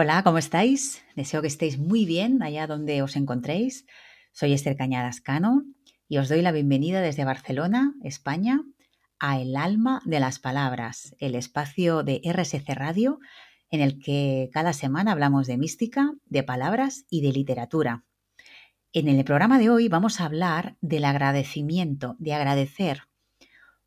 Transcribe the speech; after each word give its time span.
Hola, 0.00 0.22
¿cómo 0.22 0.38
estáis? 0.38 1.02
Deseo 1.16 1.42
que 1.42 1.48
estéis 1.48 1.76
muy 1.76 2.06
bien 2.06 2.40
allá 2.40 2.68
donde 2.68 3.02
os 3.02 3.16
encontréis. 3.16 3.84
Soy 4.30 4.52
Esther 4.52 4.76
Cañadas 4.76 5.20
Cano 5.20 5.64
y 6.08 6.18
os 6.18 6.28
doy 6.28 6.40
la 6.40 6.52
bienvenida 6.52 7.00
desde 7.00 7.24
Barcelona, 7.24 7.94
España, 8.04 8.62
a 9.18 9.40
El 9.40 9.56
Alma 9.56 10.00
de 10.04 10.20
las 10.20 10.38
Palabras, 10.38 11.16
el 11.18 11.34
espacio 11.34 12.04
de 12.04 12.20
RSC 12.24 12.76
Radio 12.76 13.18
en 13.72 13.80
el 13.80 13.98
que 13.98 14.50
cada 14.52 14.72
semana 14.72 15.10
hablamos 15.10 15.48
de 15.48 15.58
mística, 15.58 16.12
de 16.26 16.44
palabras 16.44 17.04
y 17.10 17.22
de 17.22 17.32
literatura. 17.32 18.04
En 18.92 19.08
el 19.08 19.24
programa 19.24 19.58
de 19.58 19.68
hoy 19.68 19.88
vamos 19.88 20.20
a 20.20 20.26
hablar 20.26 20.76
del 20.80 21.06
agradecimiento, 21.06 22.14
de 22.20 22.34
agradecer, 22.34 23.02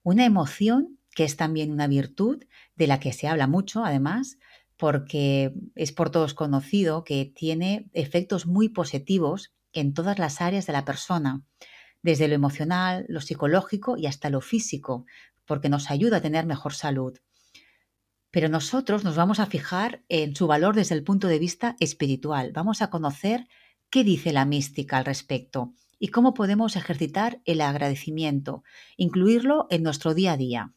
una 0.03 0.25
emoción 0.25 0.99
que 1.15 1.23
es 1.23 1.37
también 1.37 1.71
una 1.71 1.87
virtud 1.87 2.43
de 2.75 2.87
la 2.87 2.99
que 2.99 3.13
se 3.13 3.29
habla 3.29 3.47
mucho, 3.47 3.85
además, 3.85 4.37
porque 4.81 5.53
es 5.75 5.91
por 5.91 6.09
todos 6.09 6.33
conocido 6.33 7.03
que 7.03 7.31
tiene 7.35 7.87
efectos 7.93 8.47
muy 8.47 8.67
positivos 8.67 9.53
en 9.73 9.93
todas 9.93 10.17
las 10.17 10.41
áreas 10.41 10.65
de 10.65 10.73
la 10.73 10.85
persona, 10.85 11.43
desde 12.01 12.27
lo 12.27 12.33
emocional, 12.33 13.05
lo 13.07 13.21
psicológico 13.21 13.95
y 13.95 14.07
hasta 14.07 14.31
lo 14.31 14.41
físico, 14.41 15.05
porque 15.45 15.69
nos 15.69 15.91
ayuda 15.91 16.17
a 16.17 16.21
tener 16.21 16.47
mejor 16.47 16.73
salud. 16.73 17.19
Pero 18.31 18.49
nosotros 18.49 19.03
nos 19.03 19.15
vamos 19.15 19.39
a 19.39 19.45
fijar 19.45 20.03
en 20.09 20.35
su 20.35 20.47
valor 20.47 20.73
desde 20.73 20.95
el 20.95 21.03
punto 21.03 21.27
de 21.27 21.37
vista 21.37 21.75
espiritual. 21.79 22.51
Vamos 22.51 22.81
a 22.81 22.89
conocer 22.89 23.47
qué 23.91 24.03
dice 24.03 24.33
la 24.33 24.45
mística 24.45 24.97
al 24.97 25.05
respecto 25.05 25.75
y 25.99 26.07
cómo 26.07 26.33
podemos 26.33 26.75
ejercitar 26.75 27.39
el 27.45 27.61
agradecimiento, 27.61 28.63
incluirlo 28.97 29.67
en 29.69 29.83
nuestro 29.83 30.15
día 30.15 30.31
a 30.31 30.37
día. 30.37 30.73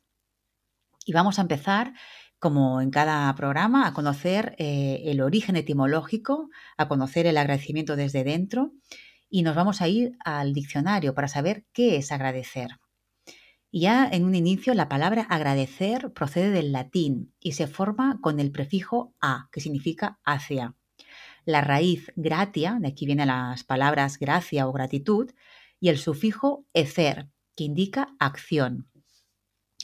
Y 1.06 1.12
vamos 1.14 1.38
a 1.38 1.42
empezar 1.42 1.94
como 2.44 2.82
en 2.82 2.90
cada 2.90 3.34
programa, 3.36 3.86
a 3.86 3.94
conocer 3.94 4.54
eh, 4.58 5.00
el 5.06 5.22
origen 5.22 5.56
etimológico, 5.56 6.50
a 6.76 6.88
conocer 6.88 7.24
el 7.24 7.38
agradecimiento 7.38 7.96
desde 7.96 8.22
dentro 8.22 8.72
y 9.30 9.44
nos 9.44 9.56
vamos 9.56 9.80
a 9.80 9.88
ir 9.88 10.18
al 10.26 10.52
diccionario 10.52 11.14
para 11.14 11.26
saber 11.26 11.64
qué 11.72 11.96
es 11.96 12.12
agradecer. 12.12 12.72
Ya 13.72 14.06
en 14.06 14.26
un 14.26 14.34
inicio 14.34 14.74
la 14.74 14.90
palabra 14.90 15.22
agradecer 15.22 16.12
procede 16.12 16.50
del 16.50 16.70
latín 16.70 17.32
y 17.40 17.52
se 17.52 17.66
forma 17.66 18.18
con 18.20 18.38
el 18.38 18.52
prefijo 18.52 19.14
a, 19.22 19.48
que 19.50 19.62
significa 19.62 20.18
hacia. 20.22 20.74
La 21.46 21.62
raíz 21.62 22.12
gratia, 22.14 22.76
de 22.78 22.88
aquí 22.88 23.06
vienen 23.06 23.28
las 23.28 23.64
palabras 23.64 24.18
gracia 24.18 24.68
o 24.68 24.72
gratitud, 24.74 25.30
y 25.80 25.88
el 25.88 25.96
sufijo 25.96 26.66
ecer, 26.74 27.30
que 27.56 27.64
indica 27.64 28.14
acción. 28.18 28.90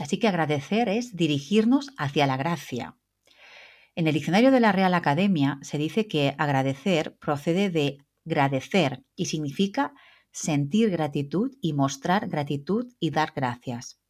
Así 0.01 0.19
que 0.19 0.29
agradecer 0.29 0.89
es 0.89 1.15
dirigirnos 1.15 1.91
hacia 1.97 2.27
la 2.27 2.37
gracia. 2.37 2.97
En 3.95 4.07
el 4.07 4.15
diccionario 4.15 4.51
de 4.51 4.61
la 4.61 4.73
Real 4.73 4.95
Academia 4.95 5.59
se 5.63 5.79
dice 5.79 6.09
que 6.09 6.35
agradecer 6.39 7.17
procede 7.19 7.71
de 7.71 7.99
agradecer 8.25 9.05
y 9.17 9.27
significa 9.27 9.93
sentir 10.33 10.91
gratitud 10.91 11.53
y 11.61 11.73
mostrar 11.73 12.29
gratitud 12.29 12.93
y 12.99 13.11
dar 13.11 13.33
gracias. 13.35 14.01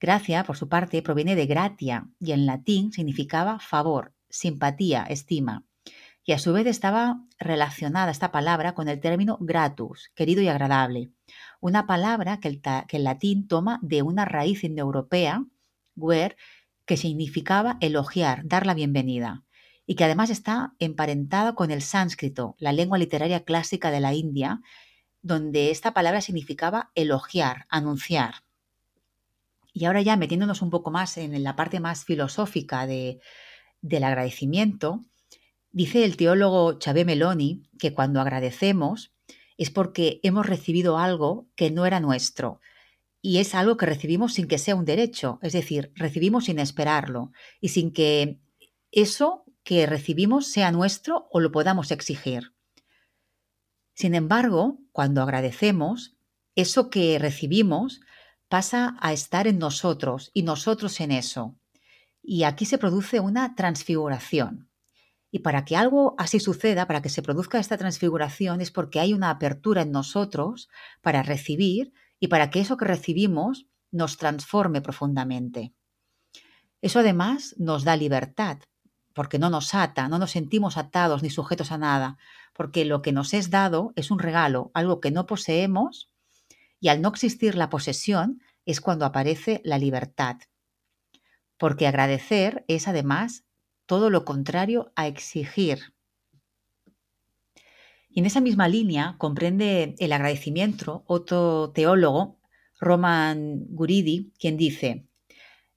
Gracia, 0.00 0.44
por 0.44 0.56
su 0.56 0.68
parte, 0.68 1.02
proviene 1.02 1.34
de 1.34 1.46
gratia 1.46 2.08
y 2.20 2.32
en 2.32 2.46
latín 2.46 2.92
significaba 2.92 3.58
favor, 3.58 4.14
simpatía, 4.28 5.04
estima. 5.04 5.64
Y 6.26 6.32
a 6.32 6.38
su 6.38 6.52
vez 6.54 6.66
estaba 6.66 7.20
relacionada 7.38 8.10
esta 8.10 8.32
palabra 8.32 8.74
con 8.74 8.88
el 8.88 9.00
término 9.00 9.36
gratus, 9.40 10.10
querido 10.14 10.40
y 10.40 10.48
agradable, 10.48 11.10
una 11.60 11.86
palabra 11.86 12.40
que 12.40 12.48
el, 12.48 13.04
latín 13.04 13.46
toma 13.46 13.78
de 13.82 14.02
una 14.02 14.24
raíz 14.24 14.64
indoeuropea, 14.64 15.44
guer, 15.96 16.36
que 16.86 16.96
significaba 16.96 17.76
elogiar, 17.80 18.42
dar 18.44 18.66
la 18.66 18.74
bienvenida, 18.74 19.44
y 19.86 19.96
que 19.96 20.04
además 20.04 20.30
está 20.30 20.74
emparentada 20.78 21.54
con 21.54 21.70
el 21.70 21.82
sánscrito, 21.82 22.56
la 22.58 22.72
lengua 22.72 22.98
literaria 22.98 23.44
clásica 23.44 23.90
de 23.90 24.00
la 24.00 24.14
India, 24.14 24.62
donde 25.20 25.70
esta 25.70 25.92
palabra 25.92 26.22
significaba 26.22 26.90
elogiar, 26.94 27.66
anunciar. 27.68 28.36
Y 29.74 29.86
ahora 29.86 30.00
ya 30.02 30.16
metiéndonos 30.16 30.62
un 30.62 30.70
poco 30.70 30.90
más 30.90 31.16
en 31.18 31.42
la 31.42 31.56
parte 31.56 31.80
más 31.80 32.04
filosófica 32.04 32.86
del 32.86 34.04
agradecimiento, 34.04 35.04
dice 35.74 36.04
el 36.04 36.16
teólogo 36.16 36.78
Chabé 36.78 37.04
Meloni 37.04 37.64
que 37.78 37.92
cuando 37.92 38.20
agradecemos 38.20 39.12
es 39.58 39.70
porque 39.70 40.20
hemos 40.22 40.46
recibido 40.46 40.98
algo 40.98 41.48
que 41.56 41.70
no 41.70 41.84
era 41.84 42.00
nuestro. 42.00 42.60
Y 43.20 43.38
es 43.38 43.54
algo 43.54 43.76
que 43.76 43.86
recibimos 43.86 44.34
sin 44.34 44.46
que 44.46 44.58
sea 44.58 44.76
un 44.76 44.84
derecho, 44.84 45.38
es 45.42 45.52
decir, 45.52 45.92
recibimos 45.94 46.44
sin 46.44 46.58
esperarlo 46.58 47.32
y 47.60 47.70
sin 47.70 47.92
que 47.92 48.38
eso 48.92 49.44
que 49.64 49.86
recibimos 49.86 50.46
sea 50.46 50.70
nuestro 50.70 51.26
o 51.30 51.40
lo 51.40 51.50
podamos 51.50 51.90
exigir. 51.90 52.52
Sin 53.94 54.14
embargo, 54.14 54.78
cuando 54.92 55.22
agradecemos, 55.22 56.16
eso 56.54 56.88
que 56.90 57.18
recibimos 57.18 58.00
pasa 58.48 58.96
a 59.00 59.12
estar 59.12 59.48
en 59.48 59.58
nosotros 59.58 60.30
y 60.34 60.42
nosotros 60.42 61.00
en 61.00 61.10
eso. 61.10 61.56
Y 62.22 62.44
aquí 62.44 62.64
se 62.64 62.78
produce 62.78 63.18
una 63.20 63.54
transfiguración. 63.54 64.68
Y 65.34 65.40
para 65.40 65.64
que 65.64 65.74
algo 65.74 66.14
así 66.16 66.38
suceda, 66.38 66.86
para 66.86 67.02
que 67.02 67.08
se 67.08 67.20
produzca 67.20 67.58
esta 67.58 67.76
transfiguración, 67.76 68.60
es 68.60 68.70
porque 68.70 69.00
hay 69.00 69.12
una 69.12 69.30
apertura 69.30 69.82
en 69.82 69.90
nosotros 69.90 70.68
para 71.00 71.24
recibir 71.24 71.92
y 72.20 72.28
para 72.28 72.50
que 72.50 72.60
eso 72.60 72.76
que 72.76 72.84
recibimos 72.84 73.66
nos 73.90 74.16
transforme 74.16 74.80
profundamente. 74.80 75.74
Eso 76.80 77.00
además 77.00 77.56
nos 77.58 77.82
da 77.82 77.96
libertad, 77.96 78.58
porque 79.12 79.40
no 79.40 79.50
nos 79.50 79.74
ata, 79.74 80.06
no 80.06 80.20
nos 80.20 80.30
sentimos 80.30 80.76
atados 80.76 81.24
ni 81.24 81.30
sujetos 81.30 81.72
a 81.72 81.78
nada, 81.78 82.16
porque 82.52 82.84
lo 82.84 83.02
que 83.02 83.10
nos 83.10 83.34
es 83.34 83.50
dado 83.50 83.92
es 83.96 84.12
un 84.12 84.20
regalo, 84.20 84.70
algo 84.72 85.00
que 85.00 85.10
no 85.10 85.26
poseemos, 85.26 86.12
y 86.78 86.90
al 86.90 87.02
no 87.02 87.08
existir 87.08 87.56
la 87.56 87.70
posesión 87.70 88.40
es 88.66 88.80
cuando 88.80 89.04
aparece 89.04 89.60
la 89.64 89.78
libertad. 89.78 90.36
Porque 91.58 91.88
agradecer 91.88 92.64
es 92.68 92.86
además 92.86 93.43
todo 93.86 94.10
lo 94.10 94.24
contrario 94.24 94.92
a 94.96 95.06
exigir. 95.06 95.94
Y 98.08 98.20
en 98.20 98.26
esa 98.26 98.40
misma 98.40 98.68
línea 98.68 99.16
comprende 99.18 99.96
el 99.98 100.12
agradecimiento 100.12 101.02
otro 101.06 101.72
teólogo, 101.74 102.38
Roman 102.78 103.64
Guridi, 103.68 104.32
quien 104.38 104.56
dice, 104.56 105.06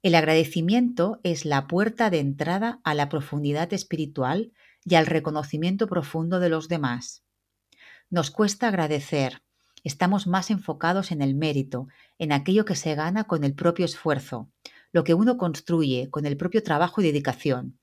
el 0.04 0.16
agradecimiento 0.16 1.20
es 1.24 1.46
la 1.46 1.68
puerta 1.68 2.10
de 2.10 2.20
entrada 2.20 2.80
a 2.84 2.94
la 2.94 3.10
profundidad 3.10 3.74
espiritual 3.74 4.54
y 4.86 4.96
al 4.96 5.06
reconocimiento 5.06 5.88
profundo 5.88 6.40
de 6.40 6.50
los 6.50 6.68
demás. 6.68 7.24
Nos 8.10 8.32
cuesta 8.32 8.68
agradecer, 8.68 9.42
estamos 9.84 10.28
más 10.28 10.52
enfocados 10.52 11.12
en 11.12 11.22
el 11.22 11.36
mérito, 11.36 11.88
en 12.20 12.32
aquello 12.32 12.64
que 12.64 12.76
se 12.76 12.96
gana 12.96 13.26
con 13.26 13.44
el 13.44 13.54
propio 13.54 13.86
esfuerzo, 13.86 14.50
lo 14.92 15.04
que 15.04 15.14
uno 15.14 15.38
construye 15.38 16.10
con 16.10 16.26
el 16.26 16.38
propio 16.38 16.64
trabajo 16.64 17.02
y 17.02 17.06
dedicación. 17.06 17.78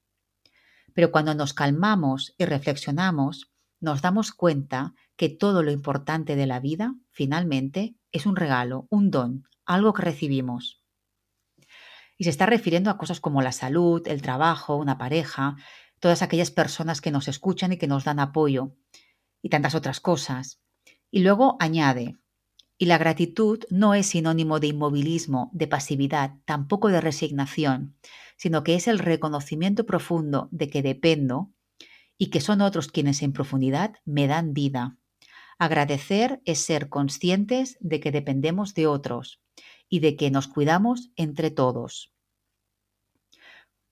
Pero 0.94 1.12
cuando 1.12 1.34
nos 1.34 1.52
calmamos 1.52 2.34
y 2.38 2.46
reflexionamos, 2.46 3.52
nos 3.80 4.00
damos 4.00 4.32
cuenta 4.32 4.94
que 5.16 5.28
todo 5.28 5.62
lo 5.62 5.70
importante 5.70 6.36
de 6.36 6.46
la 6.46 6.60
vida, 6.60 6.94
finalmente, 7.10 7.96
es 8.12 8.26
un 8.26 8.36
regalo, 8.36 8.86
un 8.88 9.10
don, 9.10 9.46
algo 9.66 9.92
que 9.92 10.02
recibimos. 10.02 10.82
Y 12.16 12.24
se 12.24 12.30
está 12.30 12.46
refiriendo 12.46 12.90
a 12.90 12.96
cosas 12.96 13.20
como 13.20 13.42
la 13.42 13.52
salud, 13.52 14.06
el 14.06 14.22
trabajo, 14.22 14.76
una 14.76 14.96
pareja, 14.96 15.56
todas 16.00 16.22
aquellas 16.22 16.50
personas 16.50 17.00
que 17.00 17.10
nos 17.10 17.28
escuchan 17.28 17.72
y 17.72 17.76
que 17.76 17.88
nos 17.88 18.04
dan 18.04 18.20
apoyo, 18.20 18.76
y 19.42 19.50
tantas 19.50 19.74
otras 19.74 20.00
cosas. 20.00 20.60
Y 21.10 21.20
luego 21.20 21.56
añade, 21.60 22.16
y 22.78 22.86
la 22.86 22.98
gratitud 22.98 23.64
no 23.70 23.94
es 23.94 24.06
sinónimo 24.06 24.60
de 24.60 24.68
inmovilismo, 24.68 25.50
de 25.52 25.68
pasividad, 25.68 26.34
tampoco 26.44 26.88
de 26.88 27.00
resignación, 27.00 27.96
sino 28.36 28.62
que 28.62 28.74
es 28.74 28.88
el 28.88 28.98
reconocimiento 28.98 29.86
profundo 29.86 30.48
de 30.50 30.68
que 30.68 30.82
dependo 30.82 31.52
y 32.18 32.30
que 32.30 32.40
son 32.40 32.60
otros 32.60 32.88
quienes 32.88 33.22
en 33.22 33.32
profundidad 33.32 33.96
me 34.04 34.26
dan 34.26 34.54
vida. 34.54 34.96
Agradecer 35.58 36.40
es 36.44 36.58
ser 36.60 36.88
conscientes 36.88 37.76
de 37.80 38.00
que 38.00 38.12
dependemos 38.12 38.74
de 38.74 38.86
otros 38.86 39.40
y 39.88 40.00
de 40.00 40.16
que 40.16 40.30
nos 40.30 40.48
cuidamos 40.48 41.10
entre 41.16 41.50
todos. 41.50 42.12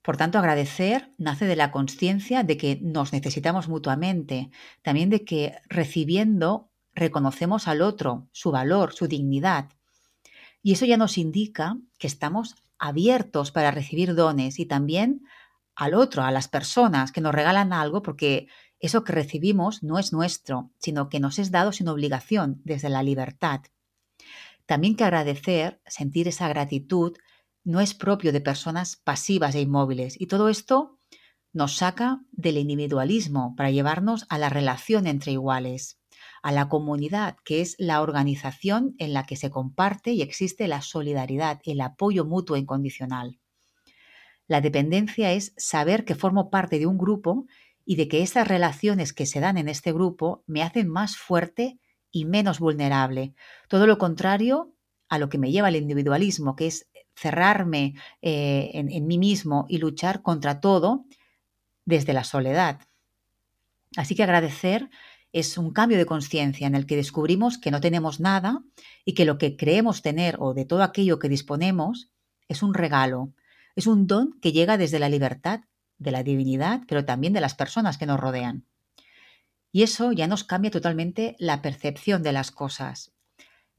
Por 0.01 0.17
tanto, 0.17 0.37
agradecer 0.37 1.11
nace 1.17 1.45
de 1.45 1.55
la 1.55 1.71
conciencia 1.71 2.43
de 2.43 2.57
que 2.57 2.77
nos 2.81 3.13
necesitamos 3.13 3.69
mutuamente, 3.69 4.49
también 4.81 5.09
de 5.09 5.23
que 5.23 5.55
recibiendo 5.69 6.69
reconocemos 6.93 7.69
al 7.69 7.81
otro, 7.81 8.27
su 8.33 8.51
valor, 8.51 8.93
su 8.93 9.07
dignidad. 9.07 9.69
Y 10.61 10.73
eso 10.73 10.85
ya 10.85 10.97
nos 10.97 11.17
indica 11.17 11.77
que 11.97 12.07
estamos 12.07 12.55
abiertos 12.83 13.51
para 13.51 13.71
recibir 13.71 14.13
dones 14.13 14.59
y 14.59 14.65
también 14.65 15.23
al 15.75 15.93
otro, 15.93 16.23
a 16.23 16.31
las 16.31 16.49
personas 16.49 17.13
que 17.13 17.21
nos 17.21 17.33
regalan 17.33 17.71
algo, 17.71 18.03
porque 18.03 18.47
eso 18.79 19.05
que 19.05 19.13
recibimos 19.13 19.83
no 19.83 19.99
es 19.99 20.11
nuestro, 20.11 20.71
sino 20.79 21.07
que 21.07 21.21
nos 21.21 21.39
es 21.39 21.49
dado 21.49 21.71
sin 21.71 21.87
obligación, 21.87 22.61
desde 22.65 22.89
la 22.89 23.01
libertad. 23.01 23.61
También 24.65 24.97
que 24.97 25.05
agradecer, 25.05 25.81
sentir 25.85 26.27
esa 26.27 26.49
gratitud, 26.49 27.15
no 27.63 27.79
es 27.79 27.93
propio 27.93 28.33
de 28.33 28.41
personas 28.41 28.97
pasivas 28.97 29.55
e 29.55 29.61
inmóviles. 29.61 30.19
Y 30.19 30.27
todo 30.27 30.49
esto 30.49 30.99
nos 31.53 31.77
saca 31.77 32.21
del 32.31 32.57
individualismo 32.57 33.55
para 33.55 33.71
llevarnos 33.71 34.25
a 34.27 34.37
la 34.37 34.49
relación 34.49 35.07
entre 35.07 35.31
iguales, 35.31 35.99
a 36.43 36.51
la 36.51 36.67
comunidad, 36.67 37.37
que 37.45 37.61
es 37.61 37.75
la 37.79 38.01
organización 38.01 38.95
en 38.99 39.13
la 39.13 39.25
que 39.25 39.37
se 39.37 39.49
comparte 39.49 40.11
y 40.11 40.21
existe 40.21 40.67
la 40.67 40.81
solidaridad, 40.81 41.61
el 41.63 41.79
apoyo 41.79 42.25
mutuo 42.25 42.57
incondicional. 42.57 43.39
La 44.47 44.59
dependencia 44.59 45.31
es 45.31 45.53
saber 45.55 46.03
que 46.03 46.15
formo 46.15 46.49
parte 46.49 46.79
de 46.79 46.85
un 46.85 46.97
grupo 46.97 47.45
y 47.85 47.95
de 47.95 48.09
que 48.09 48.21
esas 48.21 48.45
relaciones 48.45 49.13
que 49.13 49.25
se 49.25 49.39
dan 49.39 49.57
en 49.57 49.69
este 49.69 49.93
grupo 49.93 50.43
me 50.45 50.61
hacen 50.61 50.89
más 50.89 51.15
fuerte 51.15 51.79
y 52.11 52.25
menos 52.25 52.59
vulnerable. 52.59 53.33
Todo 53.69 53.87
lo 53.87 53.97
contrario 53.97 54.75
a 55.07 55.19
lo 55.19 55.29
que 55.29 55.37
me 55.37 55.49
lleva 55.49 55.69
al 55.69 55.77
individualismo, 55.77 56.57
que 56.57 56.67
es 56.67 56.89
cerrarme 57.15 57.95
eh, 58.21 58.71
en 58.73 59.07
mí 59.07 59.17
mismo 59.17 59.65
y 59.69 59.77
luchar 59.77 60.21
contra 60.21 60.59
todo 60.59 61.05
desde 61.85 62.11
la 62.11 62.25
soledad. 62.25 62.81
Así 63.95 64.15
que 64.15 64.23
agradecer 64.23 64.89
es 65.33 65.57
un 65.57 65.73
cambio 65.73 65.97
de 65.97 66.05
conciencia 66.05 66.67
en 66.67 66.75
el 66.75 66.85
que 66.85 66.95
descubrimos 66.95 67.57
que 67.57 67.71
no 67.71 67.81
tenemos 67.81 68.19
nada 68.19 68.63
y 69.03 69.15
que 69.15 69.25
lo 69.25 69.39
que 69.39 69.57
creemos 69.57 70.03
tener 70.03 70.37
o 70.39 70.53
de 70.53 70.63
todo 70.63 70.83
aquello 70.83 71.19
que 71.19 71.27
disponemos 71.27 72.11
es 72.47 72.61
un 72.61 72.75
regalo, 72.75 73.33
es 73.75 73.87
un 73.87 74.05
don 74.05 74.39
que 74.39 74.51
llega 74.51 74.77
desde 74.77 74.99
la 74.99 75.09
libertad, 75.09 75.61
de 75.97 76.11
la 76.11 76.23
divinidad, 76.23 76.81
pero 76.87 77.03
también 77.03 77.33
de 77.33 77.41
las 77.41 77.55
personas 77.55 77.97
que 77.97 78.05
nos 78.05 78.19
rodean. 78.19 78.67
Y 79.71 79.81
eso 79.81 80.11
ya 80.11 80.27
nos 80.27 80.43
cambia 80.43 80.69
totalmente 80.69 81.35
la 81.39 81.63
percepción 81.63 82.21
de 82.21 82.31
las 82.31 82.51
cosas. 82.51 83.11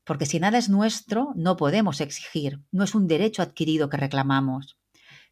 Porque 0.03 0.27
si 0.27 0.41
nada 0.41 0.59
es 0.59 0.69
nuestro, 0.69 1.33
no 1.37 1.57
podemos 1.57 2.01
exigir, 2.01 2.61
no 2.73 2.83
es 2.83 2.97
un 2.97 3.07
derecho 3.07 3.43
adquirido 3.43 3.89
que 3.89 3.97
reclamamos, 3.97 4.77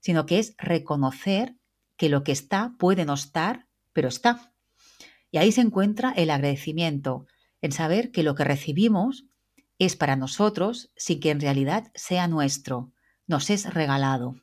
sino 0.00 0.24
que 0.24 0.38
es 0.38 0.54
reconocer 0.56 1.56
que 1.96 2.08
lo 2.08 2.22
que 2.22 2.32
está 2.32 2.74
puede 2.78 3.04
no 3.04 3.14
estar, 3.14 3.66
pero 3.92 4.08
está. 4.08 4.51
Y 5.32 5.38
ahí 5.38 5.50
se 5.50 5.62
encuentra 5.62 6.12
el 6.12 6.30
agradecimiento, 6.30 7.26
en 7.62 7.72
saber 7.72 8.12
que 8.12 8.22
lo 8.22 8.34
que 8.36 8.44
recibimos 8.44 9.24
es 9.78 9.96
para 9.96 10.14
nosotros 10.14 10.92
sin 10.94 11.18
que 11.18 11.30
en 11.30 11.40
realidad 11.40 11.90
sea 11.94 12.28
nuestro, 12.28 12.92
nos 13.26 13.50
es 13.50 13.72
regalado. 13.72 14.36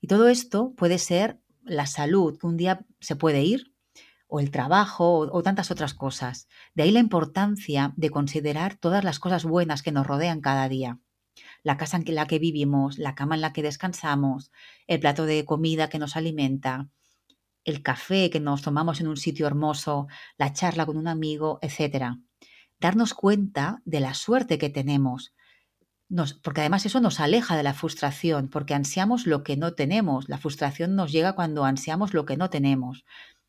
Y 0.00 0.08
todo 0.08 0.28
esto 0.28 0.74
puede 0.76 0.98
ser 0.98 1.40
la 1.62 1.86
salud, 1.86 2.38
que 2.38 2.46
un 2.46 2.56
día 2.56 2.84
se 3.00 3.16
puede 3.16 3.42
ir, 3.42 3.72
o 4.26 4.40
el 4.40 4.50
trabajo, 4.50 5.20
o, 5.20 5.42
tantas 5.42 5.70
otras 5.70 5.94
cosas. 5.94 6.48
De 6.74 6.82
ahí 6.82 6.90
la 6.90 7.00
importancia 7.00 7.94
de 7.96 8.10
considerar 8.10 8.76
todas 8.76 9.04
las 9.04 9.20
cosas 9.20 9.44
buenas 9.44 9.82
que 9.82 9.92
nos 9.92 10.06
rodean 10.06 10.40
cada 10.40 10.68
día 10.68 10.98
la 11.62 11.76
casa 11.76 11.96
en 11.96 12.14
la 12.14 12.26
que 12.26 12.38
vivimos, 12.38 12.98
la 12.98 13.14
cama 13.14 13.34
en 13.34 13.40
la 13.40 13.52
que 13.52 13.62
descansamos, 13.62 14.50
el 14.86 15.00
plato 15.00 15.24
de 15.24 15.44
comida 15.44 15.88
que 15.88 15.98
nos 15.98 16.16
alimenta, 16.16 16.88
el 17.68 17.82
café 17.82 18.30
que 18.30 18.40
nos 18.40 18.62
tomamos 18.62 19.00
en 19.00 19.08
un 19.08 19.18
sitio 19.18 19.46
hermoso, 19.46 20.08
la 20.38 20.54
charla 20.54 20.86
con 20.86 20.96
un 20.96 21.06
amigo, 21.06 21.58
etc. 21.60 22.14
Darnos 22.80 23.12
cuenta 23.12 23.82
de 23.84 24.00
la 24.00 24.14
suerte 24.14 24.56
que 24.56 24.70
tenemos, 24.70 25.34
porque 26.42 26.62
además 26.62 26.86
eso 26.86 27.00
nos 27.00 27.20
aleja 27.20 27.58
de 27.58 27.62
la 27.62 27.74
frustración, 27.74 28.48
porque 28.48 28.72
ansiamos 28.72 29.26
lo 29.26 29.42
que 29.42 29.58
no 29.58 29.74
tenemos. 29.74 30.30
La 30.30 30.38
frustración 30.38 30.96
nos 30.96 31.12
llega 31.12 31.34
cuando 31.34 31.66
ansiamos 31.66 32.14
lo 32.14 32.24
que 32.24 32.38
no 32.38 32.48
tenemos. 32.48 33.04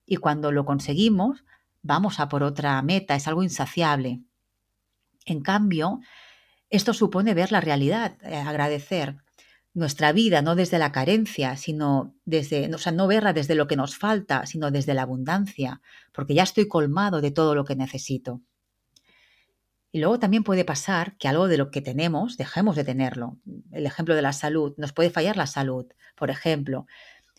Y 0.06 0.18
cuando 0.18 0.51
lo 0.51 0.66
conseguimos, 0.66 1.45
vamos 1.81 2.19
a 2.19 2.27
por 2.27 2.44
otra 2.44 2.81
meta, 2.81 3.16
es 3.16 3.25
algo 3.25 3.42
insaciable. 3.42 4.21
En 5.24 5.39
cambio, 5.39 6.01
esto 6.69 6.94
supone 6.94 7.33
ver 7.33 7.54
la 7.54 7.62
realidad, 7.62 8.18
eh, 8.21 8.36
agradecer 8.36 9.16
nuestra 9.74 10.12
vida, 10.12 10.42
no 10.42 10.56
desde 10.56 10.80
la 10.80 10.92
carencia, 10.92 11.56
sino 11.56 12.16
desde, 12.25 12.74
o 12.74 12.77
sea, 12.77 12.92
no 12.92 13.07
verla 13.07 13.33
desde 13.33 13.56
lo 13.56 13.68
que 13.68 13.75
nos 13.75 13.95
falta, 13.95 14.45
sino 14.45 14.71
desde 14.71 14.94
la 14.94 15.04
abundancia, 15.04 15.81
porque 16.12 16.33
ya 16.33 16.44
estoy 16.44 16.68
colmado 16.68 17.21
de 17.21 17.31
todo 17.31 17.56
lo 17.56 17.66
que 17.66 17.75
necesito. 17.75 18.42
Y 19.92 20.00
luego 20.00 20.19
también 20.19 20.44
puede 20.44 20.66
pasar 20.66 21.18
que 21.18 21.27
algo 21.27 21.48
de 21.48 21.57
lo 21.57 21.71
que 21.71 21.81
tenemos 21.81 22.38
dejemos 22.38 22.75
de 22.75 22.83
tenerlo. 22.83 23.39
El 23.71 23.86
ejemplo 23.86 24.16
de 24.16 24.21
la 24.21 24.33
salud, 24.33 24.74
nos 24.77 24.94
puede 24.94 25.10
fallar 25.10 25.36
la 25.36 25.48
salud, 25.48 25.88
por 26.16 26.30
ejemplo, 26.30 26.86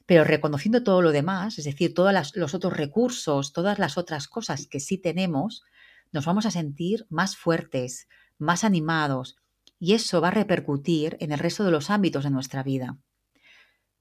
pero 0.06 0.24
reconociendo 0.24 0.82
todo 0.82 1.02
lo 1.02 1.12
demás, 1.12 1.58
es 1.58 1.64
decir, 1.64 1.94
todos 1.94 2.34
los 2.34 2.54
otros 2.54 2.72
recursos, 2.72 3.52
todas 3.52 3.78
las 3.78 3.96
otras 3.96 4.26
cosas 4.26 4.66
que 4.66 4.80
sí 4.80 4.98
tenemos, 4.98 5.62
nos 6.10 6.24
vamos 6.24 6.46
a 6.46 6.50
sentir 6.50 7.06
más 7.08 7.36
fuertes, 7.36 8.08
más 8.36 8.64
animados, 8.64 9.36
y 9.80 9.94
eso 9.94 10.20
va 10.20 10.28
a 10.28 10.32
repercutir 10.32 11.16
en 11.18 11.32
el 11.32 11.40
resto 11.40 11.64
de 11.64 11.72
los 11.72 11.90
ámbitos 11.90 12.22
de 12.22 12.30
nuestra 12.30 12.62
vida. 12.62 12.98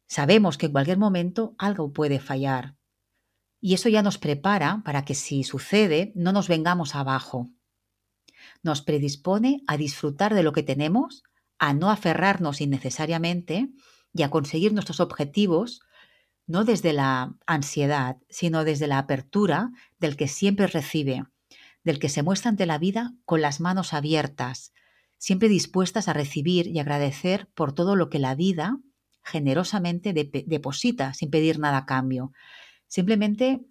Sabemos 0.07 0.57
que 0.57 0.67
en 0.67 0.73
cualquier 0.73 0.97
momento 0.97 1.55
algo 1.57 1.93
puede 1.93 2.19
fallar, 2.19 2.75
y 3.61 3.73
eso 3.73 3.89
ya 3.89 4.03
nos 4.03 4.17
prepara 4.17 4.81
para 4.85 5.05
que 5.05 5.15
si 5.15 5.43
sucede 5.43 6.11
no 6.15 6.31
nos 6.31 6.47
vengamos 6.47 6.95
abajo. 6.95 7.49
Nos 8.61 8.81
predispone 8.81 9.63
a 9.67 9.77
disfrutar 9.77 10.33
de 10.33 10.43
lo 10.43 10.53
que 10.53 10.63
tenemos, 10.63 11.23
a 11.57 11.73
no 11.73 11.89
aferrarnos 11.89 12.61
innecesariamente 12.61 13.69
y 14.13 14.23
a 14.23 14.29
conseguir 14.29 14.73
nuestros 14.73 14.99
objetivos 14.99 15.81
no 16.45 16.63
desde 16.63 16.93
la 16.93 17.35
ansiedad, 17.45 18.17
sino 18.27 18.63
desde 18.63 18.87
la 18.87 18.97
apertura 18.97 19.71
del 19.99 20.17
que 20.17 20.27
siempre 20.27 20.65
recibe, 20.67 21.25
del 21.83 21.99
que 21.99 22.09
se 22.09 22.23
muestra 22.23 22.49
ante 22.49 22.65
la 22.65 22.79
vida 22.79 23.13
con 23.23 23.41
las 23.41 23.59
manos 23.59 23.93
abiertas, 23.93 24.73
siempre 25.19 25.49
dispuestas 25.49 26.07
a 26.07 26.13
recibir 26.13 26.65
y 26.67 26.79
agradecer 26.79 27.47
por 27.53 27.73
todo 27.73 27.95
lo 27.95 28.09
que 28.09 28.17
la 28.17 28.33
vida 28.33 28.79
generosamente 29.23 30.13
deposita 30.13 31.13
sin 31.13 31.29
pedir 31.29 31.59
nada 31.59 31.77
a 31.77 31.85
cambio. 31.85 32.31
Simplemente 32.87 33.61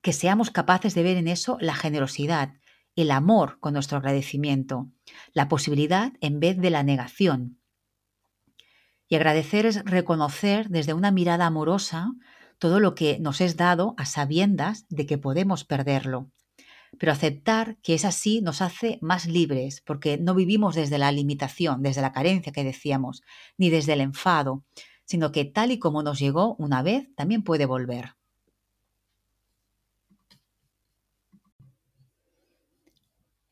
que 0.00 0.14
seamos 0.14 0.50
capaces 0.50 0.94
de 0.94 1.02
ver 1.02 1.16
en 1.16 1.28
eso 1.28 1.58
la 1.60 1.74
generosidad, 1.74 2.54
el 2.94 3.10
amor 3.10 3.58
con 3.60 3.74
nuestro 3.74 3.98
agradecimiento, 3.98 4.88
la 5.32 5.48
posibilidad 5.48 6.12
en 6.20 6.40
vez 6.40 6.56
de 6.56 6.70
la 6.70 6.82
negación. 6.82 7.60
Y 9.08 9.16
agradecer 9.16 9.66
es 9.66 9.84
reconocer 9.84 10.68
desde 10.68 10.94
una 10.94 11.10
mirada 11.10 11.46
amorosa 11.46 12.12
todo 12.58 12.80
lo 12.80 12.94
que 12.94 13.18
nos 13.18 13.40
es 13.40 13.56
dado 13.56 13.94
a 13.98 14.06
sabiendas 14.06 14.86
de 14.88 15.06
que 15.06 15.18
podemos 15.18 15.64
perderlo. 15.64 16.30
Pero 16.98 17.12
aceptar 17.12 17.76
que 17.82 17.94
es 17.94 18.04
así 18.04 18.40
nos 18.40 18.62
hace 18.62 18.98
más 19.02 19.26
libres, 19.26 19.82
porque 19.84 20.18
no 20.18 20.34
vivimos 20.34 20.74
desde 20.74 20.98
la 20.98 21.12
limitación, 21.12 21.82
desde 21.82 22.02
la 22.02 22.12
carencia 22.12 22.52
que 22.52 22.64
decíamos, 22.64 23.22
ni 23.58 23.70
desde 23.70 23.92
el 23.92 24.00
enfado, 24.00 24.64
sino 25.04 25.32
que 25.32 25.44
tal 25.44 25.70
y 25.70 25.78
como 25.78 26.02
nos 26.02 26.18
llegó 26.18 26.56
una 26.56 26.82
vez, 26.82 27.08
también 27.14 27.42
puede 27.42 27.66
volver. 27.66 28.16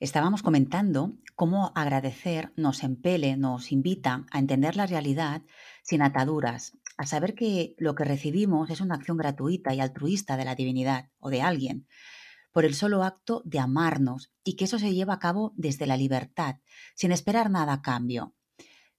Estábamos 0.01 0.43
comentando 0.43 1.15
cómo 1.35 1.73
agradecer 1.75 2.53
nos 2.57 2.83
empele, 2.83 3.39
nos 3.39 3.73
invita 3.73 4.27
a 4.31 4.39
entender 4.39 4.77
la 4.77 4.87
realidad 4.87 5.43
sin 5.83 6.03
ataduras, 6.03 6.77
a 6.99 7.07
saber 7.07 7.35
que 7.35 7.75
lo 7.79 7.95
que 7.95 8.05
recibimos 8.05 8.69
es 8.69 8.81
una 8.81 8.97
acción 8.97 9.17
gratuita 9.17 9.73
y 9.73 9.81
altruista 9.81 10.37
de 10.37 10.45
la 10.45 10.55
divinidad 10.55 11.09
o 11.21 11.31
de 11.31 11.41
alguien, 11.41 11.87
por 12.55 12.65
el 12.65 12.77
solo 12.77 13.03
acto 13.03 13.43
de 13.45 13.59
amarnos 13.59 14.31
y 14.45 14.55
que 14.55 14.67
eso 14.67 14.79
se 14.79 14.95
lleva 14.95 15.15
a 15.15 15.19
cabo 15.19 15.53
desde 15.57 15.87
la 15.87 15.97
libertad, 15.97 16.61
sin 16.95 17.11
esperar 17.11 17.51
nada 17.51 17.73
a 17.73 17.83
cambio. 17.83 18.37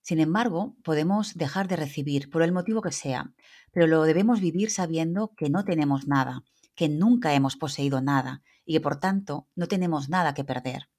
Sin 0.01 0.19
embargo, 0.19 0.75
podemos 0.83 1.35
dejar 1.35 1.69
de 1.69 1.77
recibir 1.77 2.29
por 2.29 2.41
el 2.43 2.51
motivo 2.51 2.81
que 2.81 2.91
sea, 2.91 3.33
pero 3.71 3.87
lo 3.87 4.03
debemos 4.03 4.41
vivir 4.41 4.71
sabiendo 4.71 5.33
que 5.37 5.49
no 5.49 5.63
tenemos 5.63 6.05
nada, 6.05 6.43
que 6.75 6.89
nunca 6.89 7.33
hemos 7.33 7.55
poseído 7.55 8.01
nada 8.01 8.43
y 8.65 8.73
que 8.73 8.81
por 8.81 8.99
tanto 8.99 9.47
no 9.55 9.69
tenemos 9.69 10.09
nada 10.09 10.33
que 10.33 10.43
perder. 10.43 10.89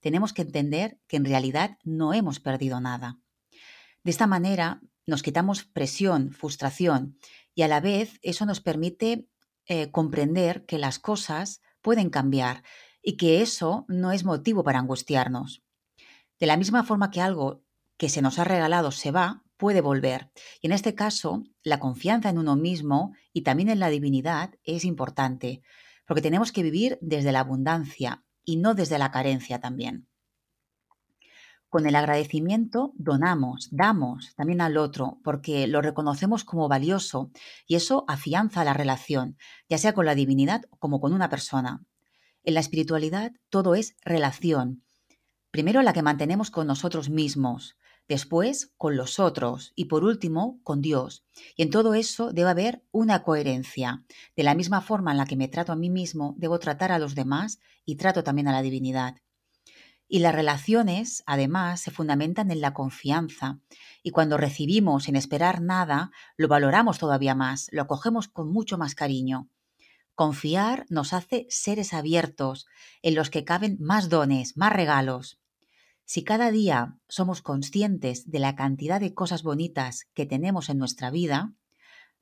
Tenemos 0.00 0.34
que 0.34 0.42
entender 0.42 1.00
que 1.08 1.16
en 1.16 1.24
realidad 1.24 1.78
no 1.82 2.12
hemos 2.12 2.40
perdido 2.40 2.78
nada. 2.82 3.20
De 4.04 4.10
esta 4.10 4.26
manera 4.26 4.82
nos 5.06 5.22
quitamos 5.22 5.64
presión, 5.64 6.30
frustración 6.30 7.16
y 7.54 7.62
a 7.62 7.68
la 7.68 7.80
vez 7.80 8.18
eso 8.20 8.44
nos 8.44 8.60
permite 8.60 9.26
eh, 9.64 9.90
comprender 9.90 10.66
que 10.66 10.76
las 10.76 10.98
cosas 10.98 11.62
pueden 11.82 12.10
cambiar 12.10 12.62
y 13.02 13.16
que 13.16 13.42
eso 13.42 13.84
no 13.88 14.12
es 14.12 14.24
motivo 14.24 14.64
para 14.64 14.78
angustiarnos. 14.78 15.62
De 16.38 16.46
la 16.46 16.56
misma 16.56 16.84
forma 16.84 17.10
que 17.10 17.20
algo 17.20 17.64
que 17.96 18.08
se 18.08 18.22
nos 18.22 18.38
ha 18.38 18.44
regalado 18.44 18.90
se 18.90 19.10
va, 19.10 19.44
puede 19.56 19.80
volver. 19.80 20.32
Y 20.60 20.66
en 20.66 20.72
este 20.72 20.94
caso, 20.94 21.44
la 21.62 21.78
confianza 21.78 22.30
en 22.30 22.38
uno 22.38 22.56
mismo 22.56 23.14
y 23.32 23.42
también 23.42 23.68
en 23.68 23.78
la 23.78 23.90
divinidad 23.90 24.54
es 24.64 24.84
importante, 24.84 25.62
porque 26.06 26.22
tenemos 26.22 26.50
que 26.50 26.62
vivir 26.62 26.98
desde 27.00 27.32
la 27.32 27.40
abundancia 27.40 28.24
y 28.44 28.56
no 28.56 28.74
desde 28.74 28.98
la 28.98 29.10
carencia 29.10 29.60
también. 29.60 30.08
Con 31.72 31.86
el 31.86 31.96
agradecimiento 31.96 32.92
donamos, 32.96 33.70
damos 33.70 34.34
también 34.34 34.60
al 34.60 34.76
otro, 34.76 35.20
porque 35.24 35.66
lo 35.66 35.80
reconocemos 35.80 36.44
como 36.44 36.68
valioso 36.68 37.30
y 37.66 37.76
eso 37.76 38.04
afianza 38.08 38.62
la 38.62 38.74
relación, 38.74 39.38
ya 39.70 39.78
sea 39.78 39.94
con 39.94 40.04
la 40.04 40.14
divinidad 40.14 40.66
como 40.78 41.00
con 41.00 41.14
una 41.14 41.30
persona. 41.30 41.82
En 42.44 42.52
la 42.52 42.60
espiritualidad 42.60 43.32
todo 43.48 43.74
es 43.74 43.96
relación. 44.04 44.84
Primero 45.50 45.80
la 45.80 45.94
que 45.94 46.02
mantenemos 46.02 46.50
con 46.50 46.66
nosotros 46.66 47.08
mismos, 47.08 47.78
después 48.06 48.74
con 48.76 48.98
los 48.98 49.18
otros 49.18 49.72
y 49.74 49.86
por 49.86 50.04
último 50.04 50.60
con 50.64 50.82
Dios. 50.82 51.24
Y 51.56 51.62
en 51.62 51.70
todo 51.70 51.94
eso 51.94 52.34
debe 52.34 52.50
haber 52.50 52.82
una 52.90 53.22
coherencia. 53.22 54.04
De 54.36 54.42
la 54.42 54.54
misma 54.54 54.82
forma 54.82 55.12
en 55.12 55.16
la 55.16 55.24
que 55.24 55.36
me 55.36 55.48
trato 55.48 55.72
a 55.72 55.76
mí 55.76 55.88
mismo, 55.88 56.34
debo 56.36 56.58
tratar 56.58 56.92
a 56.92 56.98
los 56.98 57.14
demás 57.14 57.60
y 57.86 57.96
trato 57.96 58.22
también 58.22 58.48
a 58.48 58.52
la 58.52 58.60
divinidad. 58.60 59.16
Y 60.14 60.18
las 60.18 60.34
relaciones, 60.34 61.22
además, 61.24 61.80
se 61.80 61.90
fundamentan 61.90 62.50
en 62.50 62.60
la 62.60 62.74
confianza. 62.74 63.60
Y 64.02 64.10
cuando 64.10 64.36
recibimos 64.36 65.04
sin 65.04 65.16
esperar 65.16 65.62
nada, 65.62 66.10
lo 66.36 66.48
valoramos 66.48 66.98
todavía 66.98 67.34
más, 67.34 67.68
lo 67.72 67.80
acogemos 67.80 68.28
con 68.28 68.52
mucho 68.52 68.76
más 68.76 68.94
cariño. 68.94 69.48
Confiar 70.14 70.84
nos 70.90 71.14
hace 71.14 71.46
seres 71.48 71.94
abiertos, 71.94 72.66
en 73.00 73.14
los 73.14 73.30
que 73.30 73.46
caben 73.46 73.78
más 73.80 74.10
dones, 74.10 74.54
más 74.54 74.74
regalos. 74.74 75.40
Si 76.04 76.24
cada 76.24 76.50
día 76.50 76.98
somos 77.08 77.40
conscientes 77.40 78.30
de 78.30 78.38
la 78.38 78.54
cantidad 78.54 79.00
de 79.00 79.14
cosas 79.14 79.42
bonitas 79.42 80.08
que 80.12 80.26
tenemos 80.26 80.68
en 80.68 80.76
nuestra 80.76 81.10
vida, 81.10 81.54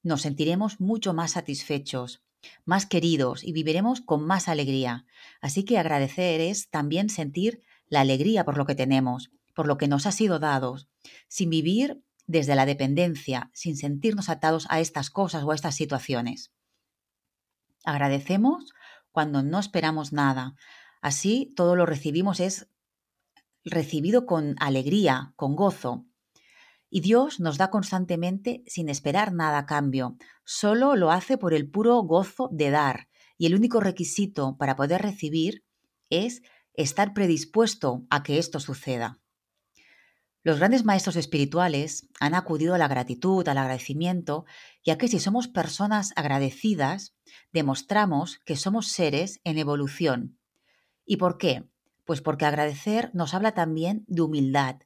nos 0.04 0.23
sentiremos 0.23 0.78
mucho 0.78 1.12
más 1.12 1.32
satisfechos, 1.32 2.23
más 2.64 2.87
queridos 2.87 3.42
y 3.42 3.50
viviremos 3.50 4.00
con 4.00 4.25
más 4.25 4.47
alegría. 4.47 5.06
Así 5.40 5.64
que 5.64 5.76
agradecer 5.76 6.40
es 6.40 6.70
también 6.70 7.11
sentir 7.11 7.62
la 7.90 8.00
alegría 8.00 8.44
por 8.44 8.56
lo 8.56 8.64
que 8.64 8.75
tenemos, 8.75 9.30
por 9.54 9.66
lo 9.66 9.76
que 9.76 9.88
nos 9.88 10.06
ha 10.06 10.12
sido 10.12 10.38
dado, 10.38 10.78
sin 11.28 11.50
vivir 11.50 12.02
desde 12.26 12.54
la 12.54 12.64
dependencia, 12.64 13.50
sin 13.52 13.76
sentirnos 13.76 14.30
atados 14.30 14.66
a 14.70 14.80
estas 14.80 15.11
cosas 15.11 15.42
o 15.42 15.50
a 15.50 15.54
estas 15.54 15.75
situaciones. 15.75 16.52
Agradecemos 17.85 18.73
cuando 19.11 19.42
no 19.42 19.59
esperamos 19.59 20.12
nada. 20.12 20.54
Así 21.02 21.52
todo 21.56 21.76
lo 21.76 21.87
recibimos 21.87 22.40
es 22.40 22.68
recibido 23.64 24.26
con 24.26 24.54
alegría, 24.61 25.32
con 25.37 25.56
gozo. 25.56 26.06
Y 26.88 27.00
Dios 27.00 27.40
nos 27.40 27.59
da 27.59 27.70
constantemente 27.70 28.62
sin 28.66 28.88
esperar 28.88 29.32
nada 29.32 29.59
a 29.59 29.66
cambio, 29.66 30.16
solo 30.44 30.97
lo 30.97 31.11
hace 31.11 31.38
por 31.38 31.54
el 31.54 31.70
puro 31.70 31.97
gozo 32.02 32.49
de 32.52 32.70
dar. 32.70 33.09
Y 33.38 33.47
el 33.47 33.54
único 33.54 33.80
requisito 33.80 34.56
para 34.59 34.76
poder 34.76 35.02
recibir 35.02 35.64
es 36.11 36.42
estar 36.80 37.12
predispuesto 37.14 38.06
a 38.10 38.22
que 38.22 38.38
esto 38.38 38.60
suceda. 38.60 39.20
Los 40.42 40.58
grandes 40.58 40.84
maestros 40.84 41.16
espirituales 41.16 42.08
han 42.18 42.34
acudido 42.34 42.75
a 42.75 42.78
la 42.78 42.88
gratitud, 42.88 43.46
al 43.46 43.58
agradecimiento, 43.58 44.46
ya 44.82 44.96
que 44.96 45.06
si 45.06 45.18
somos 45.18 45.49
personas 45.49 46.12
agradecidas, 46.16 47.14
demostramos 47.52 48.38
que 48.46 48.56
somos 48.56 48.88
seres 48.88 49.40
en 49.44 49.58
evolución. 49.58 50.38
¿Y 51.04 51.18
por 51.18 51.37
qué? 51.37 51.68
Pues 52.06 52.22
porque 52.22 52.46
agradecer 52.46 53.10
nos 53.12 53.34
habla 53.34 53.52
también 53.52 54.04
de 54.06 54.22
humildad, 54.22 54.76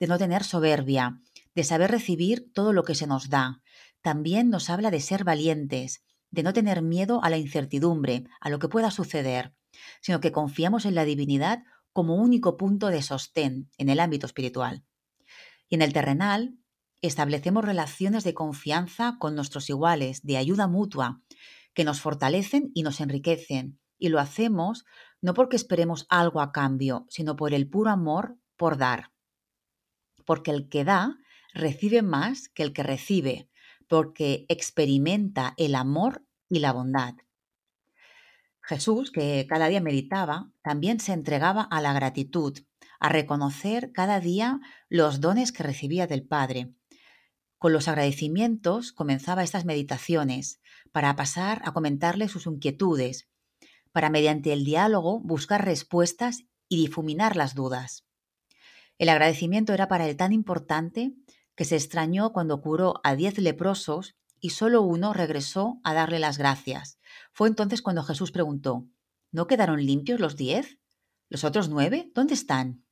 de 0.00 0.06
no 0.06 0.16
tener 0.16 0.44
soberbia, 0.44 1.20
de 1.54 1.64
saber 1.64 1.90
recibir 1.90 2.50
todo 2.54 2.72
lo 2.72 2.82
que 2.82 2.94
se 2.94 3.06
nos 3.06 3.28
da. 3.28 3.60
También 4.00 4.48
nos 4.48 4.70
habla 4.70 4.90
de 4.90 5.00
ser 5.00 5.24
valientes, 5.24 6.02
de 6.30 6.42
no 6.42 6.54
tener 6.54 6.80
miedo 6.80 7.22
a 7.22 7.28
la 7.28 7.36
incertidumbre, 7.36 8.24
a 8.40 8.48
lo 8.48 8.58
que 8.58 8.68
pueda 8.68 8.90
suceder 8.90 9.54
sino 10.00 10.20
que 10.20 10.32
confiamos 10.32 10.84
en 10.84 10.94
la 10.94 11.04
divinidad 11.04 11.62
como 11.92 12.16
único 12.16 12.56
punto 12.56 12.88
de 12.88 13.02
sostén 13.02 13.70
en 13.78 13.88
el 13.88 14.00
ámbito 14.00 14.26
espiritual. 14.26 14.84
Y 15.68 15.76
en 15.76 15.82
el 15.82 15.92
terrenal 15.92 16.56
establecemos 17.02 17.64
relaciones 17.64 18.24
de 18.24 18.34
confianza 18.34 19.16
con 19.18 19.34
nuestros 19.34 19.68
iguales, 19.68 20.22
de 20.22 20.36
ayuda 20.36 20.68
mutua, 20.68 21.20
que 21.74 21.84
nos 21.84 22.00
fortalecen 22.00 22.70
y 22.74 22.82
nos 22.82 23.00
enriquecen. 23.00 23.78
Y 23.98 24.08
lo 24.08 24.18
hacemos 24.18 24.84
no 25.20 25.34
porque 25.34 25.56
esperemos 25.56 26.06
algo 26.08 26.40
a 26.40 26.52
cambio, 26.52 27.06
sino 27.08 27.36
por 27.36 27.54
el 27.54 27.68
puro 27.68 27.90
amor 27.90 28.36
por 28.56 28.76
dar. 28.76 29.12
Porque 30.24 30.50
el 30.50 30.68
que 30.68 30.84
da 30.84 31.16
recibe 31.54 32.02
más 32.02 32.48
que 32.48 32.62
el 32.62 32.72
que 32.72 32.82
recibe, 32.82 33.48
porque 33.88 34.46
experimenta 34.48 35.54
el 35.56 35.74
amor 35.74 36.24
y 36.48 36.60
la 36.60 36.72
bondad. 36.72 37.14
Jesús, 38.62 39.10
que 39.10 39.46
cada 39.48 39.68
día 39.68 39.80
meditaba, 39.80 40.50
también 40.62 41.00
se 41.00 41.12
entregaba 41.12 41.62
a 41.62 41.80
la 41.80 41.92
gratitud, 41.92 42.58
a 43.00 43.08
reconocer 43.08 43.92
cada 43.92 44.20
día 44.20 44.60
los 44.88 45.20
dones 45.20 45.50
que 45.52 45.64
recibía 45.64 46.06
del 46.06 46.26
Padre. 46.26 46.72
Con 47.58 47.72
los 47.72 47.88
agradecimientos 47.88 48.92
comenzaba 48.92 49.42
estas 49.42 49.64
meditaciones 49.64 50.60
para 50.92 51.14
pasar 51.16 51.62
a 51.64 51.72
comentarle 51.72 52.28
sus 52.28 52.46
inquietudes, 52.46 53.28
para 53.92 54.10
mediante 54.10 54.52
el 54.52 54.64
diálogo 54.64 55.20
buscar 55.20 55.64
respuestas 55.64 56.44
y 56.68 56.76
difuminar 56.76 57.36
las 57.36 57.54
dudas. 57.54 58.06
El 58.98 59.08
agradecimiento 59.08 59.72
era 59.74 59.88
para 59.88 60.08
él 60.08 60.16
tan 60.16 60.32
importante 60.32 61.12
que 61.56 61.64
se 61.64 61.76
extrañó 61.76 62.32
cuando 62.32 62.60
curó 62.60 63.00
a 63.04 63.14
diez 63.14 63.36
leprosos 63.38 64.16
y 64.40 64.50
solo 64.50 64.82
uno 64.82 65.12
regresó 65.12 65.80
a 65.84 65.94
darle 65.94 66.18
las 66.18 66.38
gracias. 66.38 66.98
Fue 67.32 67.48
entonces 67.48 67.82
cuando 67.82 68.02
Jesús 68.02 68.30
preguntó, 68.32 68.86
¿no 69.30 69.46
quedaron 69.46 69.84
limpios 69.84 70.20
los 70.20 70.36
diez? 70.36 70.78
¿Los 71.28 71.44
otros 71.44 71.68
nueve? 71.68 72.10
¿Dónde 72.14 72.34
están? 72.34 72.84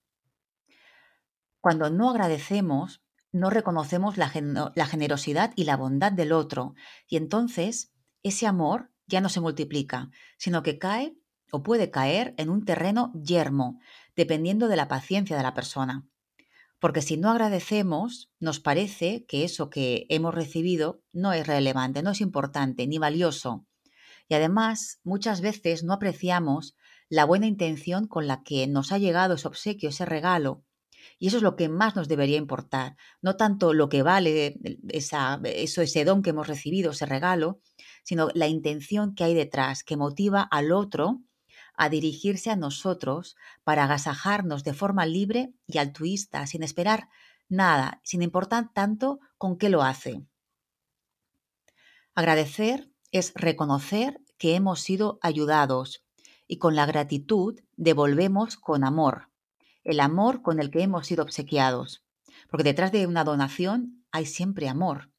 Cuando 1.60 1.90
no 1.90 2.10
agradecemos, 2.10 3.02
no 3.32 3.50
reconocemos 3.50 4.16
la, 4.16 4.32
la 4.74 4.86
generosidad 4.86 5.52
y 5.56 5.64
la 5.64 5.76
bondad 5.76 6.12
del 6.12 6.32
otro, 6.32 6.74
y 7.06 7.16
entonces 7.16 7.92
ese 8.22 8.46
amor 8.46 8.90
ya 9.06 9.20
no 9.20 9.28
se 9.28 9.40
multiplica, 9.40 10.10
sino 10.38 10.62
que 10.62 10.78
cae 10.78 11.16
o 11.52 11.62
puede 11.62 11.90
caer 11.90 12.34
en 12.38 12.48
un 12.48 12.64
terreno 12.64 13.12
yermo, 13.14 13.80
dependiendo 14.16 14.68
de 14.68 14.76
la 14.76 14.88
paciencia 14.88 15.36
de 15.36 15.42
la 15.42 15.54
persona. 15.54 16.06
Porque 16.78 17.02
si 17.02 17.18
no 17.18 17.30
agradecemos, 17.30 18.30
nos 18.40 18.58
parece 18.58 19.26
que 19.26 19.44
eso 19.44 19.68
que 19.68 20.06
hemos 20.08 20.34
recibido 20.34 21.02
no 21.12 21.32
es 21.32 21.46
relevante, 21.46 22.02
no 22.02 22.10
es 22.10 22.20
importante 22.22 22.86
ni 22.86 22.98
valioso. 22.98 23.66
Y 24.30 24.34
además, 24.34 25.00
muchas 25.02 25.40
veces 25.40 25.82
no 25.82 25.92
apreciamos 25.92 26.76
la 27.08 27.24
buena 27.24 27.48
intención 27.48 28.06
con 28.06 28.28
la 28.28 28.44
que 28.44 28.68
nos 28.68 28.92
ha 28.92 28.98
llegado 28.98 29.34
ese 29.34 29.48
obsequio, 29.48 29.88
ese 29.88 30.06
regalo. 30.06 30.64
Y 31.18 31.26
eso 31.26 31.38
es 31.38 31.42
lo 31.42 31.56
que 31.56 31.68
más 31.68 31.96
nos 31.96 32.06
debería 32.06 32.36
importar, 32.36 32.96
no 33.22 33.34
tanto 33.34 33.74
lo 33.74 33.88
que 33.88 34.04
vale 34.04 34.56
esa, 34.88 35.40
eso, 35.42 35.82
ese 35.82 36.04
don 36.04 36.22
que 36.22 36.30
hemos 36.30 36.46
recibido, 36.46 36.92
ese 36.92 37.06
regalo, 37.06 37.60
sino 38.04 38.28
la 38.34 38.46
intención 38.46 39.16
que 39.16 39.24
hay 39.24 39.34
detrás, 39.34 39.82
que 39.82 39.96
motiva 39.96 40.42
al 40.42 40.70
otro 40.70 41.22
a 41.74 41.88
dirigirse 41.88 42.50
a 42.50 42.56
nosotros 42.56 43.34
para 43.64 43.82
agasajarnos 43.82 44.62
de 44.62 44.74
forma 44.74 45.06
libre 45.06 45.52
y 45.66 45.78
altruista, 45.78 46.46
sin 46.46 46.62
esperar 46.62 47.08
nada, 47.48 48.00
sin 48.04 48.22
importar 48.22 48.72
tanto 48.72 49.18
con 49.38 49.58
qué 49.58 49.70
lo 49.70 49.82
hace. 49.82 50.24
Agradecer 52.14 52.89
es 53.12 53.32
reconocer 53.34 54.20
que 54.38 54.54
hemos 54.54 54.80
sido 54.80 55.18
ayudados 55.22 56.04
y 56.46 56.58
con 56.58 56.74
la 56.74 56.86
gratitud 56.86 57.60
devolvemos 57.76 58.56
con 58.56 58.84
amor, 58.84 59.28
el 59.84 60.00
amor 60.00 60.42
con 60.42 60.60
el 60.60 60.70
que 60.70 60.82
hemos 60.82 61.06
sido 61.06 61.22
obsequiados, 61.22 62.04
porque 62.48 62.64
detrás 62.64 62.92
de 62.92 63.06
una 63.06 63.24
donación 63.24 64.04
hay 64.10 64.26
siempre 64.26 64.68
amor. 64.68 65.10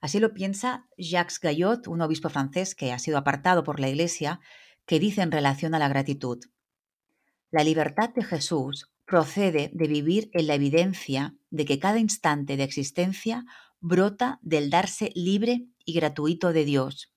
Así 0.00 0.18
lo 0.18 0.34
piensa 0.34 0.88
Jacques 0.96 1.38
Gayot, 1.38 1.86
un 1.86 2.00
obispo 2.00 2.28
francés 2.28 2.74
que 2.74 2.92
ha 2.92 2.98
sido 2.98 3.18
apartado 3.18 3.62
por 3.62 3.78
la 3.78 3.88
Iglesia 3.88 4.40
que 4.86 4.98
dice 4.98 5.22
en 5.22 5.30
relación 5.30 5.74
a 5.74 5.78
la 5.78 5.88
gratitud. 5.88 6.40
La 7.50 7.62
libertad 7.62 8.10
de 8.10 8.24
Jesús 8.24 8.90
procede 9.04 9.70
de 9.74 9.86
vivir 9.86 10.30
en 10.32 10.46
la 10.46 10.54
evidencia 10.54 11.36
de 11.50 11.64
que 11.66 11.78
cada 11.78 11.98
instante 11.98 12.56
de 12.56 12.64
existencia 12.64 13.44
brota 13.78 14.38
del 14.42 14.70
darse 14.70 15.12
libre 15.14 15.66
y 15.84 15.94
gratuito 15.94 16.52
de 16.52 16.64
Dios. 16.64 17.12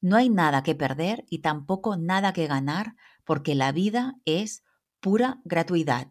No 0.00 0.16
hay 0.16 0.30
nada 0.30 0.62
que 0.62 0.74
perder 0.74 1.24
y 1.28 1.40
tampoco 1.40 1.96
nada 1.96 2.32
que 2.32 2.46
ganar 2.46 2.94
porque 3.24 3.54
la 3.54 3.72
vida 3.72 4.16
es 4.24 4.64
pura 5.00 5.40
gratuidad. 5.44 6.08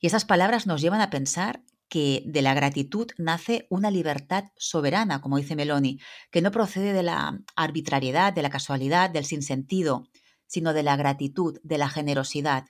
Y 0.00 0.06
esas 0.06 0.24
palabras 0.24 0.66
nos 0.66 0.80
llevan 0.80 1.00
a 1.00 1.10
pensar 1.10 1.62
que 1.88 2.24
de 2.26 2.42
la 2.42 2.54
gratitud 2.54 3.08
nace 3.18 3.66
una 3.70 3.90
libertad 3.90 4.44
soberana, 4.56 5.20
como 5.20 5.36
dice 5.36 5.54
Meloni, 5.54 6.00
que 6.30 6.42
no 6.42 6.50
procede 6.50 6.92
de 6.92 7.02
la 7.02 7.40
arbitrariedad, 7.56 8.32
de 8.32 8.42
la 8.42 8.50
casualidad, 8.50 9.10
del 9.10 9.24
sinsentido, 9.24 10.08
sino 10.46 10.72
de 10.72 10.82
la 10.82 10.96
gratitud, 10.96 11.60
de 11.62 11.78
la 11.78 11.88
generosidad. 11.88 12.66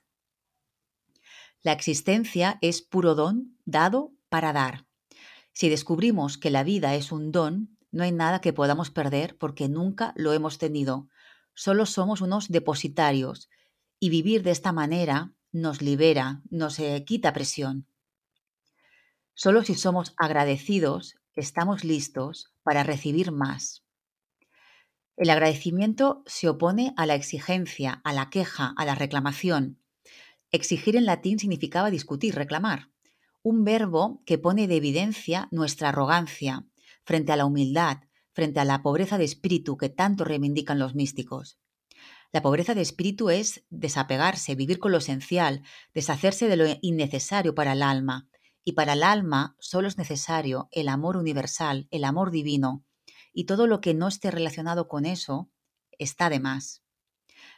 La 1.63 1.73
existencia 1.73 2.59
es 2.61 2.83
puro 2.83 3.15
don 3.15 3.57
dado 3.65 4.13
para 4.29 4.53
dar. 4.53 4.87
Si 5.55 5.69
descubrimos 5.69 6.37
que 6.37 6.51
la 6.51 6.65
vida 6.65 6.95
es 6.95 7.13
un 7.13 7.33
don, 7.33 7.79
no 7.91 8.03
hay 8.03 8.13
nada 8.13 8.41
que 8.41 8.53
podamos 8.53 8.91
perder 8.91 9.39
porque 9.39 9.69
nunca 9.69 10.13
lo 10.17 10.33
hemos 10.33 10.59
tenido. 10.59 11.09
Solo 11.55 11.87
somos 11.87 12.21
unos 12.21 12.49
depositarios 12.49 13.49
y 14.01 14.11
vivir 14.11 14.43
de 14.43 14.51
esta 14.51 14.73
manera 14.73 15.33
nos 15.53 15.81
libera, 15.81 16.43
nos 16.51 16.79
quita 17.07 17.33
presión. 17.33 17.87
Solo 19.35 19.63
si 19.63 19.75
somos 19.75 20.13
agradecidos 20.17 21.17
estamos 21.37 21.85
listos 21.85 22.53
para 22.63 22.83
recibir 22.83 23.33
más. 23.33 23.85
El 25.17 25.31
agradecimiento 25.31 26.23
se 26.27 26.49
opone 26.49 26.93
a 26.97 27.07
la 27.07 27.15
exigencia, 27.15 28.01
a 28.05 28.13
la 28.13 28.31
queja, 28.31 28.75
a 28.77 28.85
la 28.85 28.97
reclamación. 28.97 29.81
Exigir 30.51 30.97
en 30.97 31.07
latín 31.07 31.39
significaba 31.39 31.91
discutir, 31.91 32.35
reclamar. 32.35 32.91
Un 33.45 33.63
verbo 33.63 34.23
que 34.25 34.39
pone 34.39 34.67
de 34.67 34.77
evidencia 34.77 35.49
nuestra 35.51 35.91
arrogancia 35.91 36.67
frente 37.05 37.31
a 37.31 37.37
la 37.37 37.45
humildad, 37.45 37.99
frente 38.33 38.59
a 38.59 38.65
la 38.65 38.83
pobreza 38.83 39.19
de 39.19 39.25
espíritu 39.25 39.77
que 39.77 39.91
tanto 39.91 40.25
reivindican 40.25 40.79
los 40.79 40.95
místicos. 40.95 41.61
La 42.33 42.41
pobreza 42.41 42.75
de 42.75 42.81
espíritu 42.81 43.29
es 43.29 43.63
desapegarse, 43.69 44.55
vivir 44.55 44.79
con 44.79 44.93
lo 44.93 44.99
esencial, 44.99 45.63
deshacerse 45.93 46.49
de 46.49 46.57
lo 46.57 46.65
innecesario 46.81 47.55
para 47.55 47.75
el 47.75 47.83
alma. 47.83 48.29
Y 48.65 48.73
para 48.73 48.95
el 48.95 49.03
alma 49.03 49.57
solo 49.61 49.89
es 49.89 49.99
necesario 49.99 50.69
el 50.73 50.89
amor 50.89 51.19
universal, 51.19 51.87
el 51.91 52.05
amor 52.05 52.31
divino. 52.31 52.83
Y 53.35 53.45
todo 53.45 53.67
lo 53.67 53.83
que 53.83 53.93
no 53.93 54.09
esté 54.09 54.31
relacionado 54.31 54.89
con 54.89 55.05
eso 55.05 55.51
está 55.99 56.31
de 56.31 56.41
más. 56.41 56.83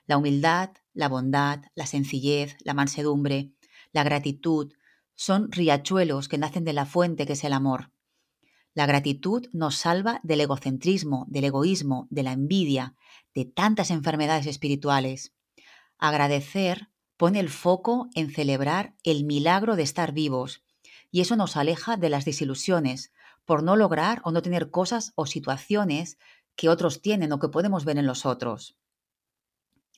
La 0.06 0.18
humildad, 0.18 0.70
la 0.92 1.08
bondad, 1.08 1.62
la 1.76 1.86
sencillez, 1.86 2.56
la 2.64 2.74
mansedumbre, 2.74 3.52
la 3.92 4.02
gratitud, 4.02 4.72
son 5.16 5.50
riachuelos 5.50 6.28
que 6.28 6.38
nacen 6.38 6.64
de 6.64 6.72
la 6.72 6.86
fuente 6.86 7.26
que 7.26 7.32
es 7.32 7.44
el 7.44 7.52
amor. 7.52 7.90
La 8.74 8.86
gratitud 8.86 9.46
nos 9.52 9.76
salva 9.76 10.20
del 10.22 10.42
egocentrismo, 10.42 11.24
del 11.28 11.44
egoísmo, 11.44 12.06
de 12.10 12.22
la 12.22 12.32
envidia, 12.32 12.94
de 13.34 13.46
tantas 13.46 13.90
enfermedades 13.90 14.46
espirituales. 14.46 15.32
Agradecer 15.98 16.90
pone 17.16 17.40
el 17.40 17.48
foco 17.48 18.10
en 18.14 18.30
celebrar 18.30 18.94
el 19.02 19.24
milagro 19.24 19.76
de 19.76 19.82
estar 19.82 20.12
vivos 20.12 20.62
y 21.10 21.22
eso 21.22 21.36
nos 21.36 21.56
aleja 21.56 21.96
de 21.96 22.10
las 22.10 22.26
desilusiones 22.26 23.12
por 23.46 23.62
no 23.62 23.76
lograr 23.76 24.20
o 24.24 24.32
no 24.32 24.42
tener 24.42 24.70
cosas 24.70 25.12
o 25.14 25.24
situaciones 25.24 26.18
que 26.56 26.68
otros 26.68 27.00
tienen 27.00 27.32
o 27.32 27.38
que 27.38 27.48
podemos 27.48 27.86
ver 27.86 27.96
en 27.96 28.06
los 28.06 28.26
otros. 28.26 28.76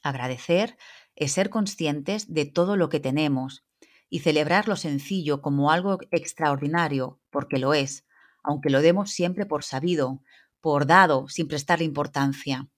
Agradecer 0.05 0.77
es 1.17 1.33
ser 1.33 1.51
conscientes 1.51 2.33
de 2.33 2.45
todo 2.45 2.77
lo 2.77 2.89
que 2.89 3.01
tenemos 3.01 3.65
y 4.11 4.21
celebrar 4.21 4.69
lo 4.69 4.77
sencillo 4.77 5.43
como 5.43 5.71
algo 5.71 5.99
extraordinario, 6.11 7.21
porque 7.31 7.59
lo 7.59 7.75
es, 7.75 8.07
aunque 8.43 8.71
lo 8.71 8.81
demos 8.81 9.11
siempre 9.11 9.47
por 9.47 9.65
sabido, 9.65 10.23
por 10.61 10.87
dado, 10.87 11.29
sin 11.29 11.49
prestarle 11.49 11.85
importancia. 11.85 12.69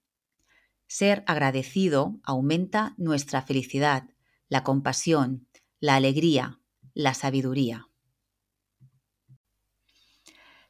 Ser 0.87 1.23
agradecido 1.25 2.19
aumenta 2.23 2.93
nuestra 2.97 3.41
felicidad, 3.41 4.09
la 4.49 4.63
compasión, 4.63 5.47
la 5.79 5.95
alegría, 5.95 6.59
la 6.93 7.13
sabiduría. 7.13 7.87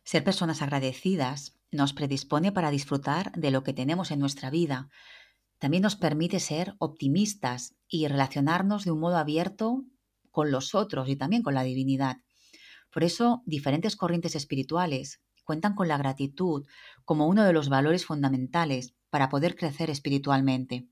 Ser 0.04 0.24
personas 0.24 0.62
agradecidas 0.62 1.58
nos 1.72 1.94
predispone 1.94 2.52
para 2.52 2.70
disfrutar 2.70 3.32
de 3.32 3.50
lo 3.50 3.64
que 3.64 3.74
tenemos 3.74 4.12
en 4.12 4.20
nuestra 4.20 4.50
vida. 4.50 4.90
También 5.58 5.84
nos 5.84 5.96
permite 5.96 6.40
ser 6.40 6.76
optimistas 6.80 7.76
y 7.88 8.08
relacionarnos 8.08 8.84
de 8.84 8.92
un 8.92 9.00
modo 9.00 9.18
abierto 9.18 9.86
con 10.32 10.52
los 10.52 10.74
otros 10.76 11.10
y 11.10 11.16
también 11.16 11.44
con 11.44 11.54
la 11.54 11.64
divinidad. 11.64 12.18
Por 12.92 13.04
eso, 13.04 13.44
diferentes 13.46 13.96
corrientes 13.96 14.36
espirituales 14.36 15.22
cuentan 15.44 15.76
con 15.76 15.88
la 15.88 15.98
gratitud 15.98 16.66
como 17.06 17.28
uno 17.28 17.44
de 17.44 17.54
los 17.54 17.70
valores 17.70 18.06
fundamentales 18.06 18.96
para 19.10 19.30
poder 19.30 19.56
crecer 19.56 19.90
espiritualmente. 19.90 20.88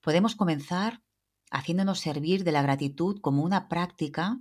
Podemos 0.00 0.34
comenzar 0.34 1.02
haciéndonos 1.50 2.00
servir 2.00 2.44
de 2.44 2.52
la 2.52 2.62
gratitud 2.62 3.20
como 3.20 3.42
una 3.42 3.68
práctica 3.68 4.38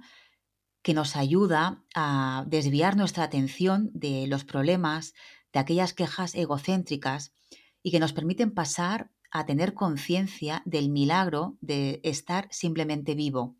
que 0.81 0.93
nos 0.93 1.15
ayuda 1.15 1.83
a 1.95 2.45
desviar 2.47 2.95
nuestra 2.95 3.23
atención 3.23 3.89
de 3.93 4.27
los 4.27 4.43
problemas, 4.43 5.13
de 5.51 5.59
aquellas 5.59 5.93
quejas 5.93 6.35
egocéntricas 6.35 7.33
y 7.81 7.91
que 7.91 7.99
nos 7.99 8.13
permiten 8.13 8.53
pasar 8.53 9.11
a 9.31 9.45
tener 9.45 9.73
conciencia 9.73 10.61
del 10.65 10.89
milagro 10.89 11.57
de 11.61 11.99
estar 12.03 12.47
simplemente 12.51 13.15
vivo. 13.15 13.55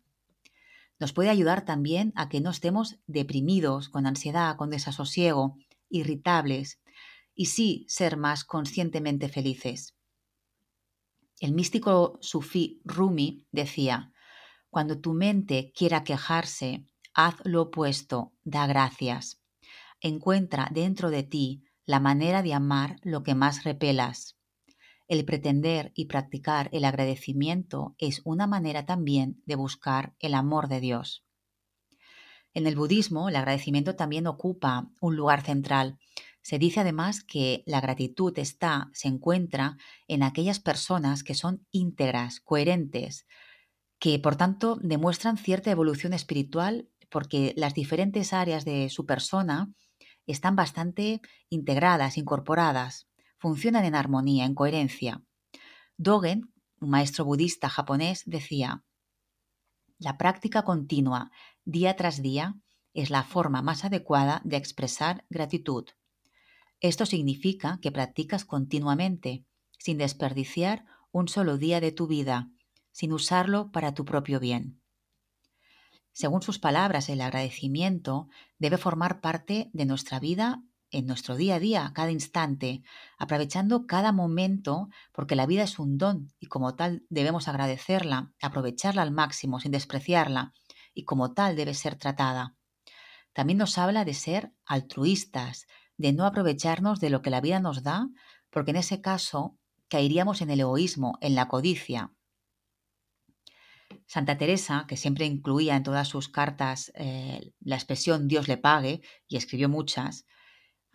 Nos 0.98 1.12
puede 1.12 1.30
ayudar 1.30 1.64
también 1.64 2.12
a 2.16 2.28
que 2.28 2.40
no 2.40 2.50
estemos 2.50 2.98
deprimidos, 3.06 3.88
con 3.88 4.06
ansiedad, 4.06 4.56
con 4.56 4.70
desasosiego, 4.70 5.56
irritables, 5.88 6.80
y 7.34 7.46
sí 7.46 7.84
ser 7.88 8.16
más 8.16 8.44
conscientemente 8.44 9.28
felices. 9.28 9.94
El 11.38 11.52
místico 11.52 12.18
sufí 12.22 12.80
Rumi 12.84 13.46
decía, 13.52 14.12
cuando 14.70 15.00
tu 15.00 15.12
mente 15.12 15.72
quiera 15.76 16.02
quejarse, 16.02 16.86
haz 17.12 17.36
lo 17.44 17.62
opuesto, 17.62 18.32
da 18.42 18.66
gracias. 18.66 19.42
Encuentra 20.00 20.68
dentro 20.72 21.10
de 21.10 21.22
ti 21.22 21.64
la 21.84 22.00
manera 22.00 22.42
de 22.42 22.54
amar 22.54 22.96
lo 23.02 23.22
que 23.22 23.34
más 23.34 23.64
repelas. 23.64 24.35
El 25.08 25.24
pretender 25.24 25.92
y 25.94 26.06
practicar 26.06 26.68
el 26.72 26.84
agradecimiento 26.84 27.94
es 27.98 28.22
una 28.24 28.48
manera 28.48 28.86
también 28.86 29.40
de 29.46 29.54
buscar 29.54 30.16
el 30.18 30.34
amor 30.34 30.66
de 30.68 30.80
Dios. 30.80 31.24
En 32.54 32.66
el 32.66 32.74
budismo, 32.74 33.28
el 33.28 33.36
agradecimiento 33.36 33.94
también 33.94 34.26
ocupa 34.26 34.90
un 35.00 35.14
lugar 35.14 35.42
central. 35.42 35.98
Se 36.42 36.58
dice 36.58 36.80
además 36.80 37.22
que 37.22 37.62
la 37.66 37.80
gratitud 37.80 38.36
está, 38.38 38.90
se 38.94 39.06
encuentra 39.06 39.76
en 40.08 40.24
aquellas 40.24 40.58
personas 40.58 41.22
que 41.22 41.34
son 41.34 41.64
íntegras, 41.70 42.40
coherentes, 42.40 43.26
que 44.00 44.18
por 44.18 44.36
tanto 44.36 44.76
demuestran 44.82 45.38
cierta 45.38 45.70
evolución 45.70 46.14
espiritual 46.14 46.88
porque 47.10 47.52
las 47.56 47.74
diferentes 47.74 48.32
áreas 48.32 48.64
de 48.64 48.90
su 48.90 49.06
persona 49.06 49.72
están 50.26 50.56
bastante 50.56 51.20
integradas, 51.48 52.18
incorporadas 52.18 53.06
funcionan 53.38 53.84
en 53.84 53.94
armonía, 53.94 54.44
en 54.44 54.54
coherencia. 54.54 55.22
Dogen, 55.96 56.52
un 56.80 56.90
maestro 56.90 57.24
budista 57.24 57.68
japonés, 57.68 58.22
decía, 58.26 58.84
la 59.98 60.18
práctica 60.18 60.62
continua, 60.62 61.30
día 61.64 61.96
tras 61.96 62.20
día, 62.20 62.56
es 62.92 63.08
la 63.08 63.24
forma 63.24 63.62
más 63.62 63.84
adecuada 63.84 64.42
de 64.44 64.56
expresar 64.56 65.24
gratitud. 65.30 65.86
Esto 66.80 67.06
significa 67.06 67.78
que 67.80 67.92
practicas 67.92 68.44
continuamente, 68.44 69.46
sin 69.78 69.98
desperdiciar 69.98 70.84
un 71.12 71.28
solo 71.28 71.56
día 71.56 71.80
de 71.80 71.92
tu 71.92 72.06
vida, 72.06 72.50
sin 72.92 73.12
usarlo 73.12 73.70
para 73.72 73.94
tu 73.94 74.04
propio 74.04 74.38
bien. 74.38 74.82
Según 76.12 76.42
sus 76.42 76.58
palabras, 76.58 77.08
el 77.08 77.20
agradecimiento 77.20 78.28
debe 78.58 78.78
formar 78.78 79.20
parte 79.20 79.70
de 79.72 79.86
nuestra 79.86 80.18
vida 80.20 80.62
en 80.96 81.06
nuestro 81.06 81.36
día 81.36 81.56
a 81.56 81.58
día, 81.58 81.92
cada 81.94 82.10
instante, 82.10 82.82
aprovechando 83.18 83.86
cada 83.86 84.12
momento, 84.12 84.88
porque 85.12 85.36
la 85.36 85.44
vida 85.44 85.64
es 85.64 85.78
un 85.78 85.98
don 85.98 86.28
y 86.40 86.46
como 86.46 86.74
tal 86.74 87.04
debemos 87.10 87.48
agradecerla, 87.48 88.32
aprovecharla 88.40 89.02
al 89.02 89.10
máximo 89.10 89.60
sin 89.60 89.72
despreciarla 89.72 90.54
y 90.94 91.04
como 91.04 91.34
tal 91.34 91.54
debe 91.54 91.74
ser 91.74 91.96
tratada. 91.96 92.56
También 93.34 93.58
nos 93.58 93.76
habla 93.76 94.06
de 94.06 94.14
ser 94.14 94.52
altruistas, 94.64 95.66
de 95.98 96.14
no 96.14 96.24
aprovecharnos 96.24 96.98
de 96.98 97.10
lo 97.10 97.20
que 97.20 97.30
la 97.30 97.42
vida 97.42 97.60
nos 97.60 97.82
da, 97.82 98.08
porque 98.48 98.70
en 98.70 98.78
ese 98.78 99.02
caso 99.02 99.58
caeríamos 99.88 100.40
en 100.40 100.48
el 100.50 100.60
egoísmo, 100.60 101.18
en 101.20 101.34
la 101.34 101.46
codicia. 101.46 102.14
Santa 104.06 104.38
Teresa, 104.38 104.86
que 104.88 104.96
siempre 104.96 105.26
incluía 105.26 105.76
en 105.76 105.82
todas 105.82 106.08
sus 106.08 106.30
cartas 106.30 106.90
eh, 106.94 107.52
la 107.60 107.76
expresión 107.76 108.28
Dios 108.28 108.48
le 108.48 108.56
pague, 108.56 109.02
y 109.28 109.36
escribió 109.36 109.68
muchas, 109.68 110.26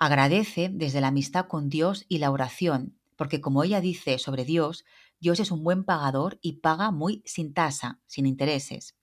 Agradece 0.03 0.71
desde 0.73 0.99
la 0.99 1.09
amistad 1.09 1.45
con 1.45 1.69
Dios 1.69 2.05
y 2.09 2.17
la 2.17 2.31
oración, 2.31 2.97
porque 3.17 3.39
como 3.39 3.63
ella 3.63 3.81
dice 3.81 4.17
sobre 4.17 4.45
Dios, 4.45 4.83
Dios 5.19 5.39
es 5.39 5.51
un 5.51 5.63
buen 5.63 5.83
pagador 5.83 6.39
y 6.41 6.53
paga 6.53 6.89
muy 6.89 7.21
sin 7.27 7.53
tasa, 7.53 8.01
sin 8.07 8.25
intereses. 8.25 8.97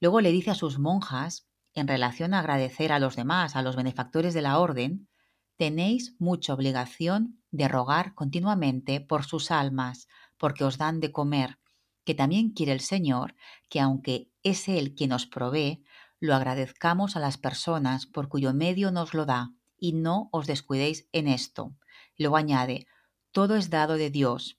Luego 0.00 0.20
le 0.20 0.32
dice 0.32 0.50
a 0.50 0.56
sus 0.56 0.80
monjas, 0.80 1.46
en 1.74 1.86
relación 1.86 2.34
a 2.34 2.40
agradecer 2.40 2.90
a 2.90 2.98
los 2.98 3.14
demás, 3.14 3.54
a 3.54 3.62
los 3.62 3.76
benefactores 3.76 4.34
de 4.34 4.42
la 4.42 4.58
orden, 4.58 5.08
tenéis 5.54 6.16
mucha 6.18 6.54
obligación 6.54 7.40
de 7.52 7.68
rogar 7.68 8.12
continuamente 8.14 9.00
por 9.00 9.22
sus 9.22 9.52
almas, 9.52 10.08
porque 10.38 10.64
os 10.64 10.76
dan 10.76 10.98
de 10.98 11.12
comer, 11.12 11.60
que 12.04 12.16
también 12.16 12.50
quiere 12.50 12.72
el 12.72 12.80
Señor 12.80 13.36
que 13.68 13.78
aunque 13.78 14.32
es 14.42 14.66
Él 14.66 14.96
quien 14.96 15.10
nos 15.10 15.24
provee, 15.24 15.84
lo 16.18 16.34
agradezcamos 16.34 17.14
a 17.14 17.20
las 17.20 17.38
personas 17.38 18.06
por 18.06 18.28
cuyo 18.28 18.52
medio 18.54 18.90
nos 18.90 19.14
lo 19.14 19.24
da, 19.24 19.52
y 19.78 19.92
no 19.92 20.28
os 20.32 20.46
descuidéis 20.46 21.08
en 21.12 21.28
esto. 21.28 21.74
Luego 22.18 22.36
añade, 22.36 22.86
todo 23.32 23.56
es 23.56 23.70
dado 23.70 23.94
de 23.94 24.10
Dios. 24.10 24.58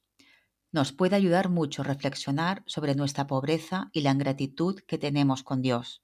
Nos 0.71 0.91
puede 0.91 1.15
ayudar 1.15 1.49
mucho 1.49 1.83
reflexionar 1.83 2.63
sobre 2.67 2.95
nuestra 2.95 3.25
pobreza 3.25 3.89
y 3.93 4.01
la 4.01 4.11
ingratitud 4.11 4.79
que 4.81 4.97
tenemos 4.97 5.43
con 5.43 5.61
Dios. 5.61 6.03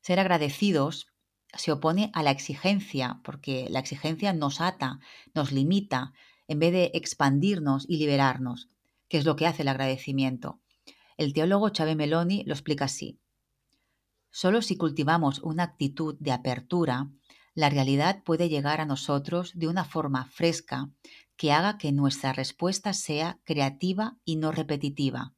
Ser 0.00 0.20
agradecidos 0.20 1.12
se 1.52 1.72
opone 1.72 2.10
a 2.14 2.22
la 2.22 2.30
exigencia, 2.30 3.20
porque 3.24 3.66
la 3.70 3.80
exigencia 3.80 4.32
nos 4.32 4.60
ata, 4.60 5.00
nos 5.34 5.52
limita, 5.52 6.12
en 6.48 6.58
vez 6.60 6.72
de 6.72 6.90
expandirnos 6.94 7.86
y 7.88 7.98
liberarnos, 7.98 8.68
que 9.08 9.18
es 9.18 9.24
lo 9.24 9.36
que 9.36 9.46
hace 9.46 9.62
el 9.62 9.68
agradecimiento. 9.68 10.60
El 11.16 11.32
teólogo 11.32 11.70
Chávez 11.70 11.96
Meloni 11.96 12.44
lo 12.44 12.52
explica 12.52 12.84
así. 12.84 13.18
Solo 14.36 14.60
si 14.60 14.76
cultivamos 14.76 15.38
una 15.38 15.62
actitud 15.62 16.14
de 16.20 16.30
apertura, 16.30 17.10
la 17.54 17.70
realidad 17.70 18.22
puede 18.22 18.50
llegar 18.50 18.82
a 18.82 18.84
nosotros 18.84 19.52
de 19.54 19.66
una 19.66 19.86
forma 19.86 20.26
fresca 20.26 20.90
que 21.38 21.52
haga 21.52 21.78
que 21.78 21.90
nuestra 21.90 22.34
respuesta 22.34 22.92
sea 22.92 23.40
creativa 23.44 24.18
y 24.26 24.36
no 24.36 24.52
repetitiva. 24.52 25.32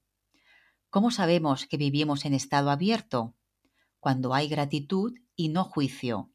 ¿Cómo 0.90 1.12
sabemos 1.12 1.66
que 1.68 1.76
vivimos 1.76 2.24
en 2.24 2.34
estado 2.34 2.70
abierto? 2.70 3.37
cuando 4.00 4.34
hay 4.34 4.48
gratitud 4.48 5.14
y 5.37 5.50
no 5.50 5.62
juicio, 5.62 6.32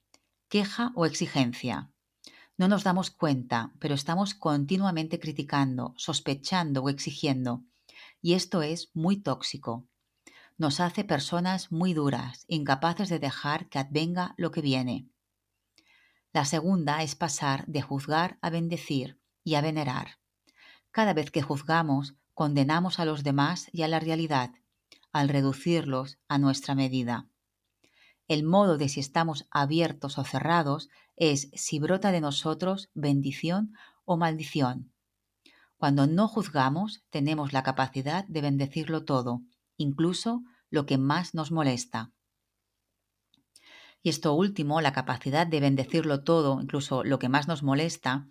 queja 0.48 0.94
o 0.96 1.06
exigencia. 1.06 1.92
No 2.56 2.70
nos 2.70 2.86
damos 2.86 3.12
cuenta, 3.12 3.74
pero 3.80 3.94
estamos 3.94 4.36
continuamente 4.36 5.20
criticando, 5.20 5.94
sospechando 5.98 6.82
o 6.82 6.88
exigiendo. 6.88 7.66
Y 8.22 8.36
esto 8.36 8.62
es 8.62 8.90
muy 8.94 9.18
tóxico. 9.18 9.86
Nos 10.58 10.80
hace 10.80 11.04
personas 11.04 11.72
muy 11.72 11.94
duras, 11.94 12.46
incapaces 12.48 13.10
de 13.10 13.20
dejar 13.20 13.70
que 13.70 13.80
advenga 13.80 14.36
lo 14.38 14.52
que 14.52 14.62
viene. 14.62 15.08
La 16.32 16.46
segunda 16.46 17.02
es 17.02 17.16
pasar 17.16 17.66
de 17.68 17.82
juzgar 17.82 18.38
a 18.42 18.50
bendecir 18.50 19.20
y 19.44 19.56
a 19.56 19.62
venerar. 19.62 20.20
Cada 20.92 21.14
vez 21.14 21.32
que 21.32 21.42
juzgamos, 21.42 22.16
condenamos 22.34 23.00
a 23.00 23.06
los 23.06 23.24
demás 23.24 23.68
y 23.72 23.82
a 23.82 23.88
la 23.88 24.00
realidad, 24.00 24.52
al 25.12 25.30
reducirlos 25.30 26.20
a 26.28 26.38
nuestra 26.38 26.76
medida. 26.76 27.28
El 28.28 28.44
modo 28.44 28.78
de 28.78 28.90
si 28.90 29.00
estamos 29.00 29.48
abiertos 29.52 30.18
o 30.18 30.24
cerrados 30.24 30.90
es 31.16 31.50
si 31.54 31.80
brota 31.80 32.12
de 32.12 32.22
nosotros 32.22 32.90
bendición 32.94 33.74
o 34.06 34.18
maldición. 34.18 34.92
Cuando 35.78 36.08
no 36.08 36.28
juzgamos, 36.28 37.04
tenemos 37.10 37.54
la 37.54 37.64
capacidad 37.64 38.26
de 38.28 38.42
bendecirlo 38.42 39.04
todo, 39.04 39.42
incluso 39.78 40.44
lo 40.70 40.86
que 40.86 40.98
más 40.98 41.34
nos 41.34 41.52
molesta. 41.52 42.12
Y 44.02 44.10
esto 44.10 44.34
último, 44.34 44.82
la 44.82 44.92
capacidad 44.92 45.48
de 45.48 45.60
bendecirlo 45.60 46.24
todo, 46.24 46.60
incluso 46.62 47.04
lo 47.04 47.20
que 47.20 47.30
más 47.30 47.48
nos 47.48 47.64
molesta, 47.64 48.28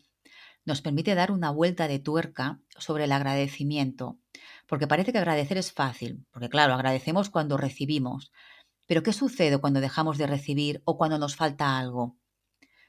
nos 0.65 0.83
permite 0.83 1.15
dar 1.15 1.33
una 1.33 1.51
vuelta 1.51 1.89
de 1.89 1.99
tuerca 1.99 2.61
sobre 2.79 3.05
el 3.05 3.13
agradecimiento, 3.13 4.19
porque 4.67 4.87
parece 4.87 5.13
que 5.13 5.19
agradecer 5.19 5.59
es 5.59 5.73
fácil, 5.73 6.27
porque 6.31 6.49
claro, 6.49 6.75
agradecemos 6.75 7.31
cuando 7.31 7.57
recibimos, 7.57 8.33
pero 8.87 9.03
¿qué 9.03 9.13
sucede 9.13 9.59
cuando 9.59 9.81
dejamos 9.81 10.19
de 10.19 10.27
recibir 10.27 10.83
o 10.85 10.97
cuando 10.97 11.19
nos 11.19 11.37
falta 11.37 11.79
algo? 11.79 12.17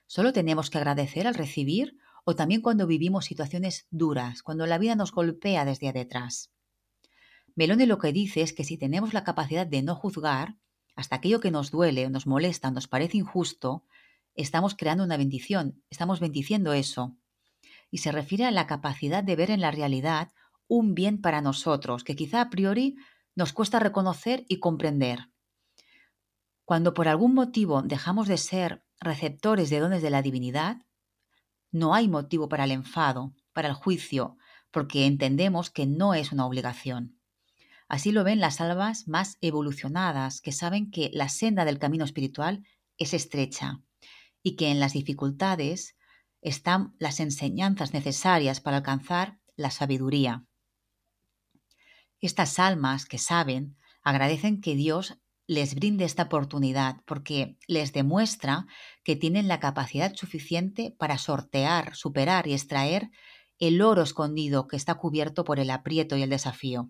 ¿Solo 0.06 0.34
tenemos 0.34 0.70
que 0.70 0.78
agradecer 0.78 1.28
al 1.28 1.36
recibir 1.36 1.98
o 2.26 2.36
también 2.36 2.62
cuando 2.62 2.88
vivimos 2.88 3.26
situaciones 3.26 3.88
duras, 3.90 4.44
cuando 4.44 4.68
la 4.68 4.78
vida 4.78 4.96
nos 4.96 5.12
golpea 5.12 5.66
desde 5.66 5.94
detrás? 5.94 6.53
Melone 7.56 7.86
lo 7.86 8.00
que 8.00 8.12
dice 8.12 8.42
es 8.42 8.54
que 8.54 8.64
si 8.64 8.78
tenemos 8.78 9.14
la 9.14 9.24
capacidad 9.24 9.68
de 9.68 9.84
no 9.84 9.96
juzgar, 9.96 10.58
hasta 10.96 11.18
aquello 11.18 11.40
que 11.40 11.52
nos 11.52 11.72
duele, 11.72 12.10
nos 12.10 12.28
molesta, 12.28 12.72
nos 12.72 12.88
parece 12.88 13.18
injusto, 13.18 13.86
estamos 14.36 14.76
creando 14.76 15.04
una 15.04 15.18
bendición, 15.18 15.84
estamos 15.90 16.20
bendiciendo 16.20 16.74
eso 16.74 17.16
y 17.92 18.00
se 18.00 18.12
refiere 18.12 18.46
a 18.46 18.52
la 18.52 18.66
capacidad 18.66 19.24
de 19.24 19.36
ver 19.36 19.52
en 19.52 19.62
la 19.62 19.72
realidad 19.72 20.32
un 20.68 20.96
bien 20.96 21.22
para 21.22 21.42
nosotros 21.42 22.04
que 22.04 22.16
quizá 22.16 22.42
a 22.42 22.50
priori 22.50 22.96
nos 23.36 23.54
cuesta 23.54 23.80
reconocer 23.80 24.46
y 24.48 24.58
comprender. 24.58 25.30
Cuando 26.66 26.94
por 26.94 27.08
algún 27.08 27.34
motivo 27.36 27.82
dejamos 27.84 28.28
de 28.28 28.38
ser 28.38 28.84
receptores 29.00 29.70
de 29.70 29.80
dones 29.80 30.02
de 30.02 30.10
la 30.10 30.22
divinidad, 30.22 30.78
no 31.72 31.94
hay 31.94 32.08
motivo 32.08 32.50
para 32.50 32.64
el 32.64 32.72
enfado, 32.72 33.34
para 33.52 33.68
el 33.68 33.74
juicio, 33.74 34.38
porque 34.72 35.06
entendemos 35.06 35.70
que 35.70 35.86
no 35.86 36.14
es 36.14 36.32
una 36.32 36.46
obligación. 36.46 37.20
Así 37.94 38.12
lo 38.12 38.24
ven 38.24 38.40
las 38.40 38.60
almas 38.60 39.08
más 39.08 39.38
evolucionadas, 39.40 40.42
que 40.42 40.52
saben 40.52 40.90
que 40.90 41.12
la 41.14 41.30
senda 41.30 41.64
del 41.64 41.78
camino 41.78 42.06
espiritual 42.06 42.64
es 42.98 43.14
estrecha 43.14 43.84
y 44.42 44.56
que 44.56 44.72
en 44.72 44.80
las 44.80 44.94
dificultades 44.94 45.96
están 46.42 46.96
las 46.98 47.20
enseñanzas 47.20 47.94
necesarias 47.94 48.62
para 48.62 48.78
alcanzar 48.78 49.38
la 49.56 49.70
sabiduría. 49.70 50.44
Estas 52.20 52.58
almas 52.58 53.06
que 53.06 53.20
saben 53.20 53.78
agradecen 54.02 54.60
que 54.60 54.74
Dios 54.74 55.20
les 55.46 55.76
brinde 55.76 56.06
esta 56.06 56.24
oportunidad 56.24 56.96
porque 57.06 57.60
les 57.68 57.94
demuestra 57.94 58.66
que 59.04 59.16
tienen 59.16 59.48
la 59.48 59.60
capacidad 59.60 60.16
suficiente 60.16 60.96
para 60.98 61.20
sortear, 61.20 61.96
superar 61.96 62.48
y 62.48 62.54
extraer 62.54 63.12
el 63.60 63.84
oro 63.84 64.02
escondido 64.02 64.68
que 64.68 64.78
está 64.78 64.96
cubierto 64.96 65.44
por 65.44 65.60
el 65.60 65.70
aprieto 65.70 66.18
y 66.18 66.24
el 66.24 66.32
desafío. 66.32 66.90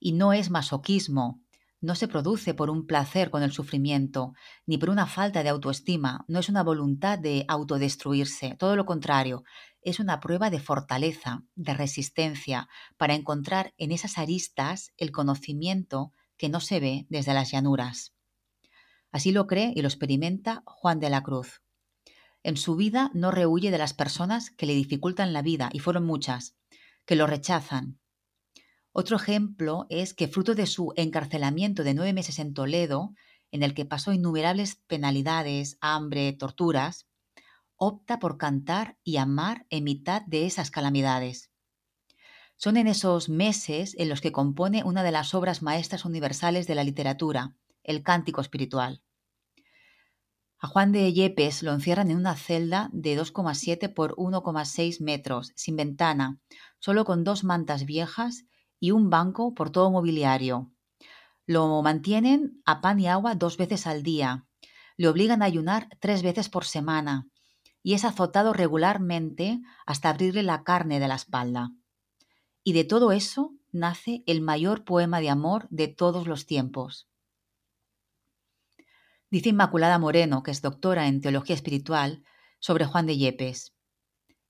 Y 0.00 0.12
no 0.12 0.32
es 0.32 0.50
masoquismo, 0.50 1.40
no 1.80 1.94
se 1.94 2.08
produce 2.08 2.52
por 2.52 2.68
un 2.68 2.86
placer 2.86 3.30
con 3.30 3.42
el 3.42 3.52
sufrimiento, 3.52 4.34
ni 4.66 4.76
por 4.76 4.90
una 4.90 5.06
falta 5.06 5.42
de 5.42 5.48
autoestima, 5.48 6.24
no 6.28 6.40
es 6.40 6.48
una 6.48 6.62
voluntad 6.62 7.18
de 7.18 7.44
autodestruirse, 7.48 8.54
todo 8.58 8.76
lo 8.76 8.84
contrario, 8.84 9.44
es 9.82 9.98
una 9.98 10.20
prueba 10.20 10.50
de 10.50 10.60
fortaleza, 10.60 11.44
de 11.54 11.72
resistencia, 11.72 12.68
para 12.98 13.14
encontrar 13.14 13.72
en 13.78 13.92
esas 13.92 14.18
aristas 14.18 14.92
el 14.98 15.10
conocimiento 15.10 16.12
que 16.36 16.50
no 16.50 16.60
se 16.60 16.80
ve 16.80 17.06
desde 17.08 17.32
las 17.32 17.50
llanuras. 17.50 18.12
Así 19.10 19.32
lo 19.32 19.46
cree 19.46 19.72
y 19.74 19.80
lo 19.80 19.88
experimenta 19.88 20.62
Juan 20.66 21.00
de 21.00 21.10
la 21.10 21.22
Cruz. 21.22 21.62
En 22.42 22.56
su 22.56 22.76
vida 22.76 23.10
no 23.14 23.30
rehuye 23.30 23.70
de 23.70 23.78
las 23.78 23.94
personas 23.94 24.50
que 24.50 24.66
le 24.66 24.74
dificultan 24.74 25.32
la 25.32 25.42
vida, 25.42 25.70
y 25.72 25.78
fueron 25.78 26.04
muchas, 26.04 26.56
que 27.06 27.16
lo 27.16 27.26
rechazan, 27.26 27.98
otro 28.92 29.16
ejemplo 29.16 29.86
es 29.88 30.14
que 30.14 30.28
fruto 30.28 30.54
de 30.54 30.66
su 30.66 30.92
encarcelamiento 30.96 31.84
de 31.84 31.94
nueve 31.94 32.12
meses 32.12 32.38
en 32.38 32.54
Toledo, 32.54 33.14
en 33.52 33.62
el 33.62 33.74
que 33.74 33.84
pasó 33.84 34.12
innumerables 34.12 34.76
penalidades, 34.86 35.78
hambre, 35.80 36.32
torturas, 36.32 37.06
opta 37.76 38.18
por 38.18 38.36
cantar 38.36 38.98
y 39.04 39.16
amar 39.16 39.66
en 39.70 39.84
mitad 39.84 40.22
de 40.26 40.46
esas 40.46 40.70
calamidades. 40.70 41.50
Son 42.56 42.76
en 42.76 42.88
esos 42.88 43.28
meses 43.28 43.94
en 43.96 44.08
los 44.08 44.20
que 44.20 44.32
compone 44.32 44.84
una 44.84 45.02
de 45.02 45.12
las 45.12 45.34
obras 45.34 45.62
maestras 45.62 46.04
universales 46.04 46.66
de 46.66 46.74
la 46.74 46.84
literatura, 46.84 47.54
el 47.82 48.02
Cántico 48.02 48.40
Espiritual. 48.40 49.02
A 50.58 50.66
Juan 50.66 50.92
de 50.92 51.10
Yepes 51.10 51.62
lo 51.62 51.72
encierran 51.72 52.10
en 52.10 52.18
una 52.18 52.36
celda 52.36 52.90
de 52.92 53.18
2,7 53.18 53.94
por 53.94 54.14
1,6 54.16 55.00
metros, 55.00 55.52
sin 55.54 55.76
ventana, 55.76 56.38
solo 56.80 57.06
con 57.06 57.24
dos 57.24 57.44
mantas 57.44 57.86
viejas 57.86 58.44
y 58.80 58.90
un 58.90 59.10
banco 59.10 59.54
por 59.54 59.70
todo 59.70 59.90
mobiliario. 59.90 60.72
Lo 61.46 61.82
mantienen 61.82 62.60
a 62.64 62.80
pan 62.80 62.98
y 62.98 63.06
agua 63.06 63.34
dos 63.34 63.56
veces 63.56 63.86
al 63.86 64.02
día. 64.02 64.46
Le 64.96 65.08
obligan 65.08 65.42
a 65.42 65.44
ayunar 65.44 65.88
tres 66.00 66.22
veces 66.22 66.48
por 66.48 66.64
semana 66.64 67.28
y 67.82 67.94
es 67.94 68.04
azotado 68.04 68.52
regularmente 68.52 69.60
hasta 69.86 70.10
abrirle 70.10 70.42
la 70.42 70.64
carne 70.64 71.00
de 71.00 71.08
la 71.08 71.14
espalda. 71.14 71.72
Y 72.62 72.72
de 72.72 72.84
todo 72.84 73.12
eso 73.12 73.54
nace 73.72 74.22
el 74.26 74.40
mayor 74.40 74.84
poema 74.84 75.20
de 75.20 75.30
amor 75.30 75.66
de 75.70 75.88
todos 75.88 76.26
los 76.26 76.46
tiempos. 76.46 77.08
Dice 79.30 79.50
Inmaculada 79.50 79.98
Moreno, 79.98 80.42
que 80.42 80.50
es 80.50 80.60
doctora 80.60 81.06
en 81.06 81.20
teología 81.20 81.54
espiritual, 81.54 82.24
sobre 82.58 82.84
Juan 82.84 83.06
de 83.06 83.16
Yepes. 83.16 83.74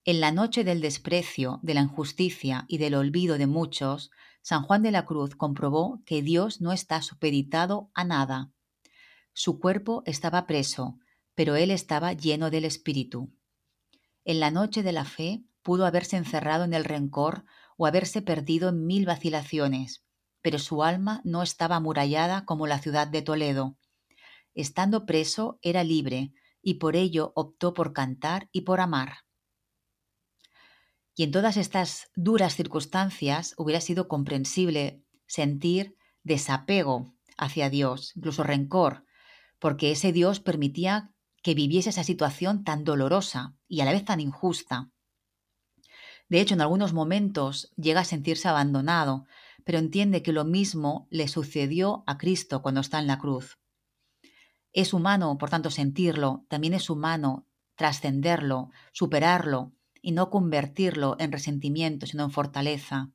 En 0.07 0.21
la 0.21 0.33
noche 0.33 0.65
del 0.65 0.81
desprecio, 0.81 1.61
de 1.63 1.75
la 1.75 1.83
injusticia 1.83 2.65
y 2.69 2.79
del 2.79 2.95
olvido 2.95 3.37
de 3.37 3.47
muchos, 3.47 4.11
San 4.41 4.63
Juan 4.63 4.83
de 4.83 4.93
la 4.93 5.05
Cruz 5.05 5.37
comprobó 5.37 6.03
que 6.07 6.23
Dios 6.23 6.63
no 6.63 6.73
está 6.73 7.03
supeditado 7.03 7.91
a 7.93 8.05
nada. 8.05 8.51
Su 9.35 9.61
cuerpo 9.61 10.03
estaba 10.07 10.47
preso, 10.47 10.99
pero 11.35 11.55
él 11.55 11.71
estaba 11.71 12.15
lleno 12.15 12.49
del 12.49 12.65
Espíritu. 12.65 13.31
En 14.25 14.41
la 14.41 14.51
noche 14.51 14.83
de 14.83 14.93
la 14.93 15.05
fe 15.05 15.45
pudo 15.63 15.85
haberse 15.85 16.17
encerrado 16.17 16.65
en 16.65 16.73
el 16.73 16.85
rencor 16.85 17.45
o 17.77 17.87
haberse 17.87 18.23
perdido 18.23 18.71
en 18.71 18.87
mil 18.87 19.05
vacilaciones, 19.05 20.03
pero 20.41 20.59
su 20.59 20.83
alma 20.83 21.21
no 21.25 21.43
estaba 21.43 21.77
amurallada 21.77 22.47
como 22.47 22.67
la 22.67 22.79
ciudad 22.79 23.07
de 23.07 23.21
Toledo. 23.21 23.77
Estando 24.55 25.05
preso 25.05 25.59
era 25.61 25.85
libre, 25.85 26.33
y 26.63 26.75
por 26.75 26.97
ello 26.97 27.33
optó 27.35 27.75
por 27.75 27.93
cantar 27.93 28.49
y 28.51 28.63
por 28.63 28.81
amar. 28.81 29.19
Y 31.21 31.25
en 31.25 31.33
todas 31.33 31.59
estas 31.59 32.11
duras 32.17 32.57
circunstancias 32.57 33.53
hubiera 33.59 33.83
sido 33.83 34.09
comprensible 34.09 35.05
sentir 35.27 35.95
desapego 36.23 37.15
hacia 37.37 37.69
Dios, 37.69 38.17
incluso 38.17 38.43
rencor, 38.43 39.05
porque 39.59 39.91
ese 39.91 40.13
Dios 40.13 40.41
permitía 40.41 41.13
que 41.43 41.53
viviese 41.53 41.91
esa 41.91 42.05
situación 42.05 42.65
tan 42.65 42.85
dolorosa 42.85 43.55
y 43.69 43.83
a 43.83 43.85
la 43.85 43.93
vez 43.93 44.03
tan 44.07 44.21
injusta. 44.21 44.93
De 46.31 46.41
hecho, 46.41 46.55
en 46.55 46.63
algunos 46.63 46.95
momentos 46.95 47.71
llega 47.77 48.01
a 48.01 48.05
sentirse 48.05 48.49
abandonado, 48.49 49.27
pero 49.63 49.77
entiende 49.77 50.23
que 50.23 50.33
lo 50.33 50.47
mismo 50.47 51.07
le 51.11 51.29
sucedió 51.29 52.03
a 52.07 52.17
Cristo 52.17 52.63
cuando 52.63 52.81
está 52.81 52.99
en 52.99 53.09
la 53.09 53.19
cruz. 53.19 53.59
Es 54.73 54.95
humano, 54.95 55.37
por 55.37 55.51
tanto, 55.51 55.69
sentirlo, 55.69 56.47
también 56.49 56.73
es 56.73 56.89
humano 56.89 57.47
trascenderlo, 57.77 58.71
superarlo 58.93 59.75
y 60.03 60.13
no 60.13 60.31
convertirlo 60.31 61.17
en 61.19 61.33
resentimiento, 61.33 62.07
sino 62.07 62.25
en 62.25 62.31
fortaleza. 62.31 63.11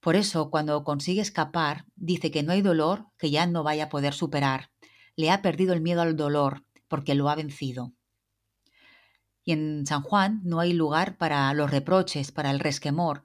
Por 0.00 0.16
eso, 0.16 0.50
cuando 0.50 0.82
consigue 0.82 1.20
escapar, 1.20 1.86
dice 1.94 2.30
que 2.30 2.42
no 2.42 2.52
hay 2.52 2.62
dolor 2.62 3.06
que 3.18 3.30
ya 3.30 3.46
no 3.46 3.62
vaya 3.62 3.84
a 3.84 3.88
poder 3.88 4.14
superar. 4.14 4.70
Le 5.14 5.30
ha 5.30 5.42
perdido 5.42 5.74
el 5.74 5.80
miedo 5.80 6.02
al 6.02 6.16
dolor 6.16 6.64
porque 6.88 7.14
lo 7.14 7.28
ha 7.28 7.36
vencido. 7.36 7.92
Y 9.44 9.52
en 9.52 9.86
San 9.86 10.02
Juan 10.02 10.40
no 10.44 10.60
hay 10.60 10.72
lugar 10.72 11.16
para 11.18 11.52
los 11.54 11.70
reproches, 11.70 12.32
para 12.32 12.50
el 12.50 12.60
resquemor, 12.60 13.24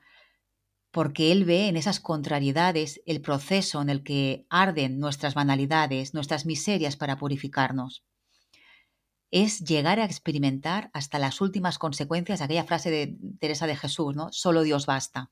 porque 0.91 1.31
Él 1.31 1.45
ve 1.45 1.67
en 1.67 1.77
esas 1.77 1.99
contrariedades 1.99 3.01
el 3.05 3.21
proceso 3.21 3.81
en 3.81 3.89
el 3.89 4.03
que 4.03 4.45
arden 4.49 4.99
nuestras 4.99 5.33
banalidades, 5.33 6.13
nuestras 6.13 6.45
miserias 6.45 6.95
para 6.95 7.17
purificarnos. 7.17 8.03
Es 9.29 9.59
llegar 9.59 9.99
a 9.99 10.05
experimentar 10.05 10.89
hasta 10.93 11.19
las 11.19 11.41
últimas 11.41 11.77
consecuencias 11.77 12.41
aquella 12.41 12.63
frase 12.63 12.89
de 12.89 13.17
Teresa 13.39 13.67
de 13.67 13.75
Jesús, 13.75 14.15
¿no? 14.15 14.31
Solo 14.31 14.63
Dios 14.63 14.85
basta. 14.85 15.31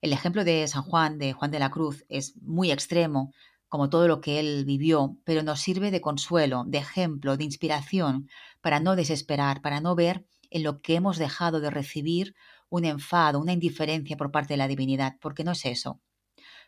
El 0.00 0.14
ejemplo 0.14 0.44
de 0.44 0.66
San 0.66 0.82
Juan, 0.82 1.18
de 1.18 1.34
Juan 1.34 1.50
de 1.50 1.58
la 1.58 1.70
Cruz, 1.70 2.06
es 2.08 2.36
muy 2.40 2.72
extremo, 2.72 3.34
como 3.68 3.90
todo 3.90 4.08
lo 4.08 4.20
que 4.20 4.40
él 4.40 4.64
vivió, 4.64 5.18
pero 5.24 5.42
nos 5.42 5.60
sirve 5.60 5.90
de 5.90 6.00
consuelo, 6.00 6.64
de 6.66 6.78
ejemplo, 6.78 7.36
de 7.36 7.44
inspiración, 7.44 8.28
para 8.62 8.80
no 8.80 8.96
desesperar, 8.96 9.60
para 9.60 9.80
no 9.80 9.94
ver 9.94 10.26
en 10.50 10.62
lo 10.62 10.80
que 10.80 10.96
hemos 10.96 11.18
dejado 11.18 11.60
de 11.60 11.70
recibir 11.70 12.34
un 12.70 12.84
enfado, 12.84 13.38
una 13.38 13.52
indiferencia 13.52 14.16
por 14.16 14.30
parte 14.32 14.54
de 14.54 14.58
la 14.58 14.68
divinidad, 14.68 15.16
porque 15.20 15.44
no 15.44 15.52
es 15.52 15.66
eso. 15.66 16.00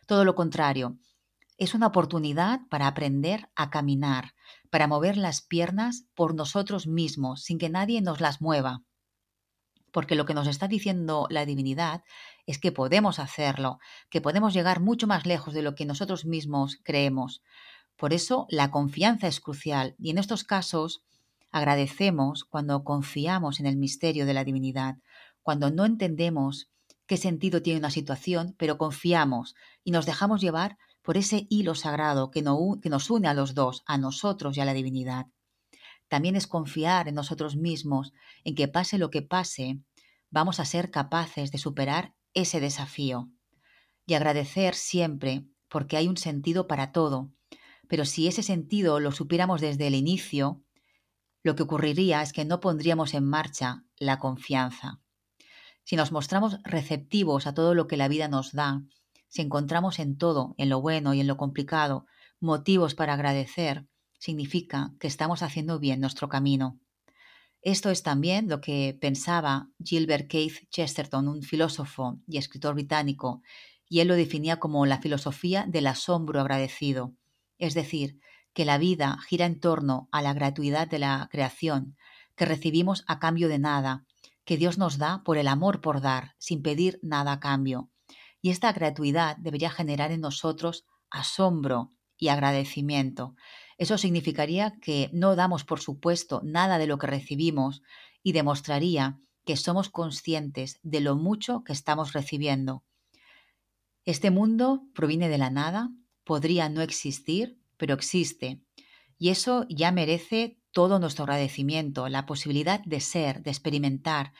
Todo 0.05 0.25
lo 0.25 0.35
contrario, 0.35 0.97
es 1.57 1.73
una 1.73 1.87
oportunidad 1.87 2.61
para 2.69 2.87
aprender 2.87 3.49
a 3.55 3.69
caminar, 3.69 4.33
para 4.69 4.87
mover 4.87 5.17
las 5.17 5.41
piernas 5.41 6.05
por 6.15 6.35
nosotros 6.35 6.87
mismos, 6.87 7.43
sin 7.43 7.57
que 7.57 7.69
nadie 7.69 8.01
nos 8.01 8.21
las 8.21 8.41
mueva. 8.41 8.83
Porque 9.91 10.15
lo 10.15 10.25
que 10.25 10.33
nos 10.33 10.47
está 10.47 10.67
diciendo 10.67 11.27
la 11.29 11.45
divinidad 11.45 12.03
es 12.47 12.57
que 12.57 12.71
podemos 12.71 13.19
hacerlo, 13.19 13.79
que 14.09 14.21
podemos 14.21 14.53
llegar 14.53 14.79
mucho 14.79 15.05
más 15.05 15.25
lejos 15.25 15.53
de 15.53 15.61
lo 15.61 15.75
que 15.75 15.85
nosotros 15.85 16.25
mismos 16.25 16.79
creemos. 16.83 17.43
Por 17.95 18.13
eso 18.13 18.47
la 18.49 18.71
confianza 18.71 19.27
es 19.27 19.39
crucial 19.39 19.95
y 19.99 20.09
en 20.09 20.17
estos 20.17 20.43
casos 20.43 21.03
agradecemos 21.51 22.43
cuando 22.43 22.83
confiamos 22.83 23.59
en 23.59 23.67
el 23.67 23.77
misterio 23.77 24.25
de 24.25 24.33
la 24.33 24.43
divinidad, 24.43 24.95
cuando 25.43 25.69
no 25.69 25.85
entendemos 25.85 26.71
qué 27.05 27.17
sentido 27.17 27.61
tiene 27.61 27.79
una 27.79 27.91
situación, 27.91 28.55
pero 28.57 28.79
confiamos 28.79 29.53
y 29.83 29.91
nos 29.91 30.07
dejamos 30.07 30.41
llevar 30.41 30.77
por 31.03 31.17
ese 31.17 31.45
hilo 31.49 31.75
sagrado 31.75 32.31
que, 32.31 32.41
nos 32.41 33.09
une 33.09 33.27
a 33.27 33.33
los 33.33 33.53
dos, 33.53 33.83
a 33.85 33.97
nosotros 33.97 34.57
y 34.57 34.61
a 34.61 34.65
la 34.65 34.73
divinidad. 34.73 35.27
También 36.07 36.35
es 36.35 36.47
confiar 36.47 37.07
en 37.07 37.15
nosotros 37.15 37.55
mismos, 37.55 38.13
en 38.43 38.55
que 38.55 38.67
pase 38.67 38.97
lo 38.97 39.11
que 39.11 39.21
pase, 39.21 39.81
vamos 40.29 40.59
a 40.59 40.65
ser 40.65 40.91
capaces 40.91 41.51
de 41.51 41.57
superar 41.57 42.15
ese 42.33 42.59
desafío. 42.59 43.29
Y 44.05 44.15
agradecer 44.15 44.75
siempre, 44.75 45.45
porque 45.67 45.97
hay 45.97 46.07
un 46.07 46.17
sentido 46.17 46.67
para 46.67 46.91
todo. 46.91 47.31
Pero 47.87 48.05
si 48.05 48.27
ese 48.27 48.41
sentido 48.41 48.99
lo 48.99 49.11
supiéramos 49.11 49.59
desde 49.59 49.87
el 49.87 49.95
inicio, 49.95 50.63
lo 51.43 51.55
que 51.55 51.63
ocurriría 51.63 52.21
es 52.21 52.31
que 52.31 52.45
no 52.45 52.61
pondríamos 52.61 53.13
en 53.13 53.25
marcha 53.25 53.83
la 53.97 54.19
confianza. 54.19 55.01
Si 55.83 55.97
nos 55.97 56.13
mostramos 56.13 56.59
receptivos 56.63 57.45
a 57.45 57.53
todo 57.53 57.73
lo 57.73 57.87
que 57.87 57.97
la 57.97 58.07
vida 58.07 58.29
nos 58.29 58.53
da, 58.53 58.81
si 59.33 59.41
encontramos 59.41 59.97
en 59.97 60.15
todo, 60.15 60.53
en 60.59 60.69
lo 60.69 60.79
bueno 60.79 61.15
y 61.15 61.19
en 61.19 61.25
lo 61.25 61.37
complicado, 61.37 62.05
motivos 62.39 62.93
para 62.93 63.13
agradecer, 63.13 63.87
significa 64.19 64.93
que 64.99 65.07
estamos 65.07 65.41
haciendo 65.41 65.79
bien 65.79 65.99
nuestro 65.99 66.29
camino. 66.29 66.79
Esto 67.63 67.89
es 67.89 68.03
también 68.03 68.47
lo 68.47 68.61
que 68.61 68.95
pensaba 69.01 69.71
Gilbert 69.83 70.29
Keith 70.29 70.69
Chesterton, 70.69 71.27
un 71.27 71.41
filósofo 71.41 72.19
y 72.27 72.37
escritor 72.37 72.75
británico, 72.75 73.41
y 73.89 74.01
él 74.01 74.09
lo 74.09 74.13
definía 74.13 74.59
como 74.59 74.85
la 74.85 75.01
filosofía 75.01 75.65
del 75.67 75.87
asombro 75.87 76.39
agradecido, 76.39 77.15
es 77.57 77.73
decir, 77.73 78.19
que 78.53 78.65
la 78.65 78.77
vida 78.77 79.17
gira 79.27 79.47
en 79.47 79.59
torno 79.59 80.09
a 80.11 80.21
la 80.21 80.33
gratuidad 80.33 80.87
de 80.87 80.99
la 80.99 81.27
creación, 81.31 81.97
que 82.35 82.45
recibimos 82.45 83.03
a 83.07 83.17
cambio 83.17 83.49
de 83.49 83.57
nada, 83.57 84.05
que 84.45 84.57
Dios 84.57 84.77
nos 84.77 84.99
da 84.99 85.23
por 85.23 85.39
el 85.39 85.47
amor 85.47 85.81
por 85.81 86.01
dar, 86.01 86.35
sin 86.37 86.61
pedir 86.61 86.99
nada 87.01 87.31
a 87.31 87.39
cambio. 87.39 87.89
Y 88.43 88.49
esta 88.49 88.73
gratuidad 88.73 89.37
debería 89.37 89.71
generar 89.71 90.11
en 90.11 90.19
nosotros 90.19 90.85
asombro 91.09 91.93
y 92.17 92.27
agradecimiento. 92.27 93.35
Eso 93.77 93.97
significaría 93.97 94.77
que 94.81 95.09
no 95.13 95.37
damos 95.37 95.63
por 95.63 95.79
supuesto 95.79 96.41
nada 96.43 96.77
de 96.77 96.85
lo 96.85 96.97
que 96.97 97.07
recibimos 97.07 97.81
y 98.21 98.33
demostraría 98.33 99.17
que 99.45 99.55
somos 99.55 99.89
conscientes 99.89 100.81
de 100.83 100.99
lo 100.99 101.15
mucho 101.15 101.63
que 101.63 101.71
estamos 101.71 102.11
recibiendo. 102.11 102.83
Este 104.03 104.29
mundo 104.29 104.83
proviene 104.93 105.29
de 105.29 105.37
la 105.37 105.49
nada, 105.49 105.91
podría 106.25 106.67
no 106.67 106.81
existir, 106.81 107.57
pero 107.77 107.93
existe. 107.93 108.61
Y 109.17 109.29
eso 109.29 109.65
ya 109.69 109.93
merece 109.93 110.59
todo 110.71 110.99
nuestro 110.99 111.23
agradecimiento, 111.23 112.09
la 112.09 112.25
posibilidad 112.25 112.83
de 112.83 112.99
ser, 112.99 113.41
de 113.41 113.51
experimentar, 113.51 114.33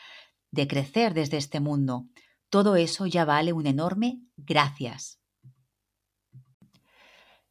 de 0.52 0.68
crecer 0.68 1.14
desde 1.14 1.38
este 1.38 1.62
mundo. 1.62 2.08
Todo 2.54 2.76
eso 2.76 3.08
ya 3.08 3.26
vale 3.26 3.52
un 3.52 3.66
enorme 3.66 4.22
gracias. 4.38 5.20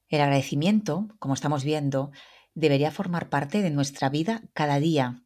El 0.07 0.21
agradecimiento, 0.21 1.09
como 1.19 1.35
estamos 1.35 1.65
viendo, 1.65 2.12
debería 2.55 2.93
formar 2.93 3.29
parte 3.29 3.62
de 3.62 3.71
nuestra 3.71 4.11
vida 4.11 4.45
cada 4.53 4.79
día, 4.79 5.21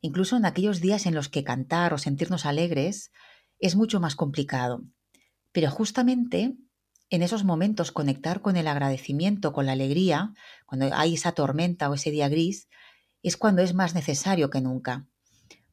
incluso 0.00 0.38
en 0.38 0.46
aquellos 0.46 0.80
días 0.80 1.04
en 1.04 1.14
los 1.14 1.28
que 1.28 1.44
cantar 1.44 1.92
o 1.92 1.98
sentirnos 1.98 2.46
alegres 2.46 3.12
es 3.58 3.76
mucho 3.76 4.00
más 4.00 4.16
complicado. 4.16 4.80
Pero 5.52 5.70
justamente 5.70 6.56
en 7.10 7.22
esos 7.22 7.44
momentos 7.44 7.92
conectar 7.92 8.40
con 8.40 8.56
el 8.56 8.66
agradecimiento, 8.66 9.52
con 9.52 9.66
la 9.66 9.72
alegría, 9.72 10.32
cuando 10.64 10.88
hay 10.94 11.16
esa 11.16 11.32
tormenta 11.32 11.90
o 11.90 11.94
ese 11.94 12.10
día 12.10 12.30
gris, 12.30 12.70
es 13.22 13.36
cuando 13.36 13.60
es 13.60 13.74
más 13.74 13.94
necesario 13.94 14.48
que 14.48 14.62
nunca. 14.62 15.06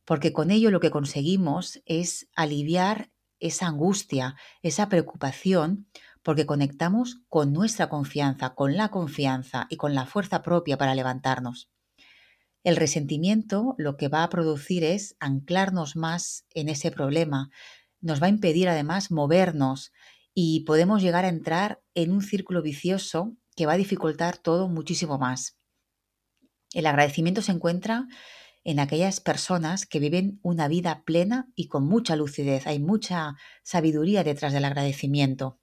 Porque 0.04 0.34
con 0.34 0.52
ello 0.52 0.72
lo 0.72 0.82
que 0.82 0.92
conseguimos 0.92 1.82
es 1.86 2.28
aliviar 2.36 3.15
esa 3.40 3.68
angustia, 3.68 4.36
esa 4.62 4.90
preocupación, 4.90 5.88
porque 6.24 6.46
conectamos 6.46 7.22
con 7.30 7.54
nuestra 7.54 7.90
confianza, 7.90 8.56
con 8.56 8.76
la 8.76 8.90
confianza 8.90 9.68
y 9.70 9.78
con 9.78 9.94
la 9.94 10.06
fuerza 10.06 10.42
propia 10.42 10.78
para 10.78 10.96
levantarnos. 10.96 11.70
El 12.64 12.78
resentimiento 12.78 13.76
lo 13.78 13.96
que 13.96 14.08
va 14.08 14.24
a 14.24 14.30
producir 14.30 14.84
es 14.84 15.16
anclarnos 15.20 15.96
más 15.96 16.46
en 16.50 16.68
ese 16.68 16.90
problema, 16.90 17.52
nos 18.02 18.22
va 18.22 18.28
a 18.28 18.30
impedir 18.30 18.70
además 18.70 19.12
movernos 19.12 19.92
y 20.34 20.62
podemos 20.62 21.02
llegar 21.02 21.26
a 21.26 21.30
entrar 21.30 21.82
en 21.94 22.12
un 22.12 22.22
círculo 22.22 22.62
vicioso 22.62 23.36
que 23.56 23.66
va 23.66 23.74
a 23.74 23.78
dificultar 23.78 24.38
todo 24.38 24.68
muchísimo 24.68 25.18
más. 25.18 25.58
El 26.74 26.88
agradecimiento 26.88 27.42
se 27.42 27.52
encuentra 27.52 28.08
en 28.66 28.80
aquellas 28.80 29.22
personas 29.22 29.86
que 29.86 30.00
viven 30.00 30.40
una 30.42 30.68
vida 30.68 31.04
plena 31.06 31.48
y 31.56 31.68
con 31.68 31.88
mucha 31.88 32.16
lucidez. 32.18 32.68
Hay 32.68 32.80
mucha 32.80 33.36
sabiduría 33.64 34.24
detrás 34.24 34.52
del 34.52 34.66
agradecimiento. 34.66 35.60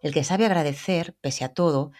El 0.00 0.12
que 0.12 0.24
sabe 0.24 0.44
agradecer, 0.44 1.16
pese 1.20 1.44
a 1.44 1.54
todo, 1.54 1.92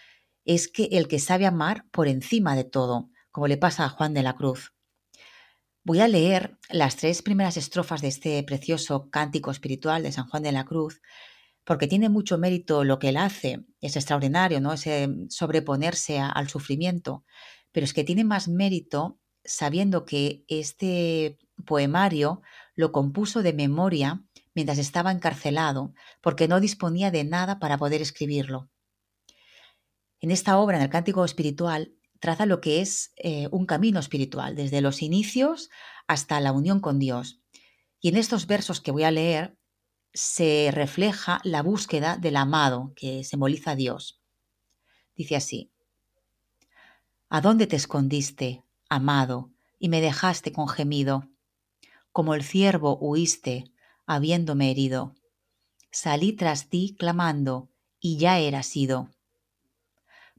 es 0.45 0.67
que 0.67 0.89
el 0.91 1.07
que 1.07 1.19
sabe 1.19 1.45
amar 1.45 1.85
por 1.91 2.07
encima 2.07 2.55
de 2.55 2.65
todo, 2.65 3.09
como 3.31 3.47
le 3.47 3.57
pasa 3.57 3.85
a 3.85 3.89
Juan 3.89 4.13
de 4.13 4.21
la 4.21 4.35
Cruz. 4.35 4.73
Voy 5.85 6.01
a 6.01 6.07
leer 6.07 6.57
las 6.69 6.97
tres 6.97 7.21
primeras 7.21 7.57
estrofas 7.57 8.01
de 8.01 8.09
este 8.09 8.43
precioso 8.43 9.09
cántico 9.09 9.49
espiritual 9.49 10.03
de 10.03 10.11
San 10.11 10.27
Juan 10.27 10.43
de 10.43 10.51
la 10.51 10.65
Cruz 10.65 11.01
porque 11.63 11.87
tiene 11.87 12.09
mucho 12.09 12.37
mérito 12.37 12.83
lo 12.83 12.99
que 12.99 13.09
él 13.09 13.17
hace, 13.17 13.63
es 13.79 13.95
extraordinario, 13.95 14.59
¿no? 14.59 14.73
Ese 14.73 15.07
sobreponerse 15.29 16.19
al 16.19 16.49
sufrimiento, 16.49 17.23
pero 17.71 17.85
es 17.85 17.93
que 17.93 18.03
tiene 18.03 18.23
más 18.23 18.49
mérito 18.49 19.19
sabiendo 19.45 20.05
que 20.05 20.45
este 20.47 21.37
poemario 21.65 22.41
lo 22.75 22.91
compuso 22.91 23.43
de 23.43 23.53
memoria 23.53 24.23
mientras 24.55 24.77
estaba 24.77 25.11
encarcelado, 25.11 25.93
porque 26.21 26.47
no 26.47 26.59
disponía 26.59 27.11
de 27.11 27.23
nada 27.23 27.59
para 27.59 27.77
poder 27.77 28.01
escribirlo. 28.01 28.69
En 30.19 30.31
esta 30.31 30.57
obra, 30.57 30.77
en 30.77 30.83
el 30.83 30.89
Cántico 30.89 31.25
Espiritual, 31.25 31.93
traza 32.19 32.45
lo 32.45 32.61
que 32.61 32.81
es 32.81 33.11
eh, 33.17 33.49
un 33.51 33.65
camino 33.65 33.99
espiritual, 33.99 34.55
desde 34.55 34.81
los 34.81 35.01
inicios 35.01 35.69
hasta 36.07 36.39
la 36.39 36.51
unión 36.51 36.79
con 36.79 36.99
Dios. 36.99 37.41
Y 37.99 38.09
en 38.09 38.17
estos 38.17 38.47
versos 38.47 38.79
que 38.79 38.91
voy 38.91 39.03
a 39.03 39.11
leer 39.11 39.57
se 40.13 40.69
refleja 40.71 41.41
la 41.43 41.63
búsqueda 41.63 42.17
del 42.17 42.37
amado 42.37 42.93
que 42.95 43.23
simboliza 43.23 43.71
a 43.71 43.75
Dios. 43.75 44.21
Dice 45.15 45.35
así, 45.35 45.71
¿A 47.29 47.41
dónde 47.41 47.65
te 47.65 47.75
escondiste, 47.75 48.63
amado, 48.93 49.51
y 49.79 49.89
me 49.89 50.01
dejaste 50.01 50.51
con 50.51 50.67
gemido? 50.67 51.29
Como 52.11 52.33
el 52.33 52.43
ciervo 52.43 52.97
huiste, 52.97 53.71
habiéndome 54.05 54.71
herido. 54.71 55.15
Salí 55.91 56.33
tras 56.33 56.69
ti 56.69 56.95
clamando, 56.97 57.69
y 57.99 58.17
ya 58.17 58.39
eras 58.39 58.75
ido. 58.75 59.09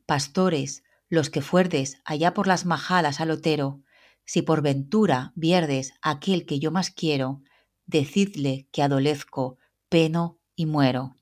Pastores, 0.07 0.83
los 1.09 1.31
que 1.31 1.41
fuerdes 1.41 1.99
allá 2.05 2.35
por 2.35 2.47
las 2.47 2.67
majadas 2.67 3.21
al 3.21 3.31
otero, 3.31 3.83
si 4.25 4.43
por 4.43 4.63
ventura 4.63 5.33
vierdes 5.35 5.95
aquel 6.03 6.47
que 6.47 6.59
yo 6.59 6.71
más 6.71 6.91
quiero, 6.91 7.43
decidle 7.87 8.69
que 8.73 8.83
adolezco, 8.83 9.59
peno 9.89 10.39
y 10.57 10.67
muero. 10.67 11.17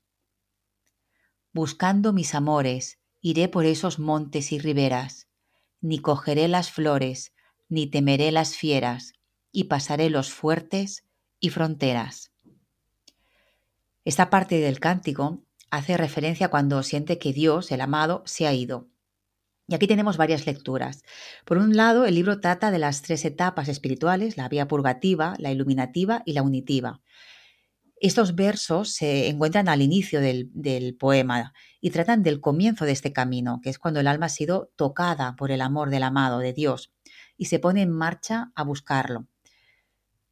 Buscando 1.51 2.13
mis 2.13 2.33
amores, 2.33 2.99
iré 3.21 3.47
por 3.47 3.65
esos 3.65 3.99
montes 3.99 4.51
y 4.51 4.59
riberas, 4.59 5.27
ni 5.83 5.99
cogeré 5.99 6.47
las 6.47 6.71
flores, 6.71 7.33
ni 7.67 7.87
temeré 7.87 8.31
las 8.31 8.55
fieras, 8.55 9.13
y 9.51 9.65
pasaré 9.65 10.09
los 10.09 10.31
fuertes 10.31 11.05
y 11.41 11.49
fronteras. 11.49 12.31
Esta 14.05 14.29
parte 14.29 14.59
del 14.59 14.79
cántico 14.79 15.43
hace 15.69 15.97
referencia 15.97 16.47
cuando 16.47 16.81
siente 16.83 17.19
que 17.19 17.33
Dios, 17.33 17.69
el 17.71 17.81
amado, 17.81 18.23
se 18.25 18.47
ha 18.47 18.53
ido. 18.53 18.87
Y 19.67 19.75
aquí 19.75 19.87
tenemos 19.87 20.15
varias 20.15 20.45
lecturas. 20.45 21.03
Por 21.45 21.57
un 21.57 21.75
lado, 21.75 22.05
el 22.05 22.15
libro 22.15 22.39
trata 22.39 22.71
de 22.71 22.79
las 22.79 23.01
tres 23.01 23.25
etapas 23.25 23.67
espirituales, 23.67 24.37
la 24.37 24.47
vía 24.47 24.67
purgativa, 24.67 25.35
la 25.37 25.51
iluminativa 25.51 26.23
y 26.25 26.33
la 26.33 26.43
unitiva. 26.43 27.01
Estos 28.03 28.35
versos 28.35 28.91
se 28.91 29.29
encuentran 29.29 29.69
al 29.69 29.81
inicio 29.81 30.19
del, 30.19 30.97
poema 30.99 31.53
y 31.79 31.91
tratan 31.91 32.21
del 32.21 32.41
comienzo 32.41 32.83
de 32.83 32.91
este 32.91 33.13
camino, 33.13 33.61
que 33.63 33.69
es 33.69 33.79
cuando 33.79 34.01
el 34.01 34.07
alma 34.07 34.25
ha 34.25 34.29
sido 34.29 34.73
tocada 34.75 35.37
por 35.37 35.51
el 35.51 35.61
amor 35.61 35.89
del 35.89 36.03
amado, 36.03 36.39
de 36.39 36.51
Dios, 36.51 36.91
y 37.37 37.45
se 37.45 37.59
pone 37.59 37.81
en 37.81 37.91
marcha 37.91 38.51
a 38.55 38.63
buscarlo. 38.65 39.27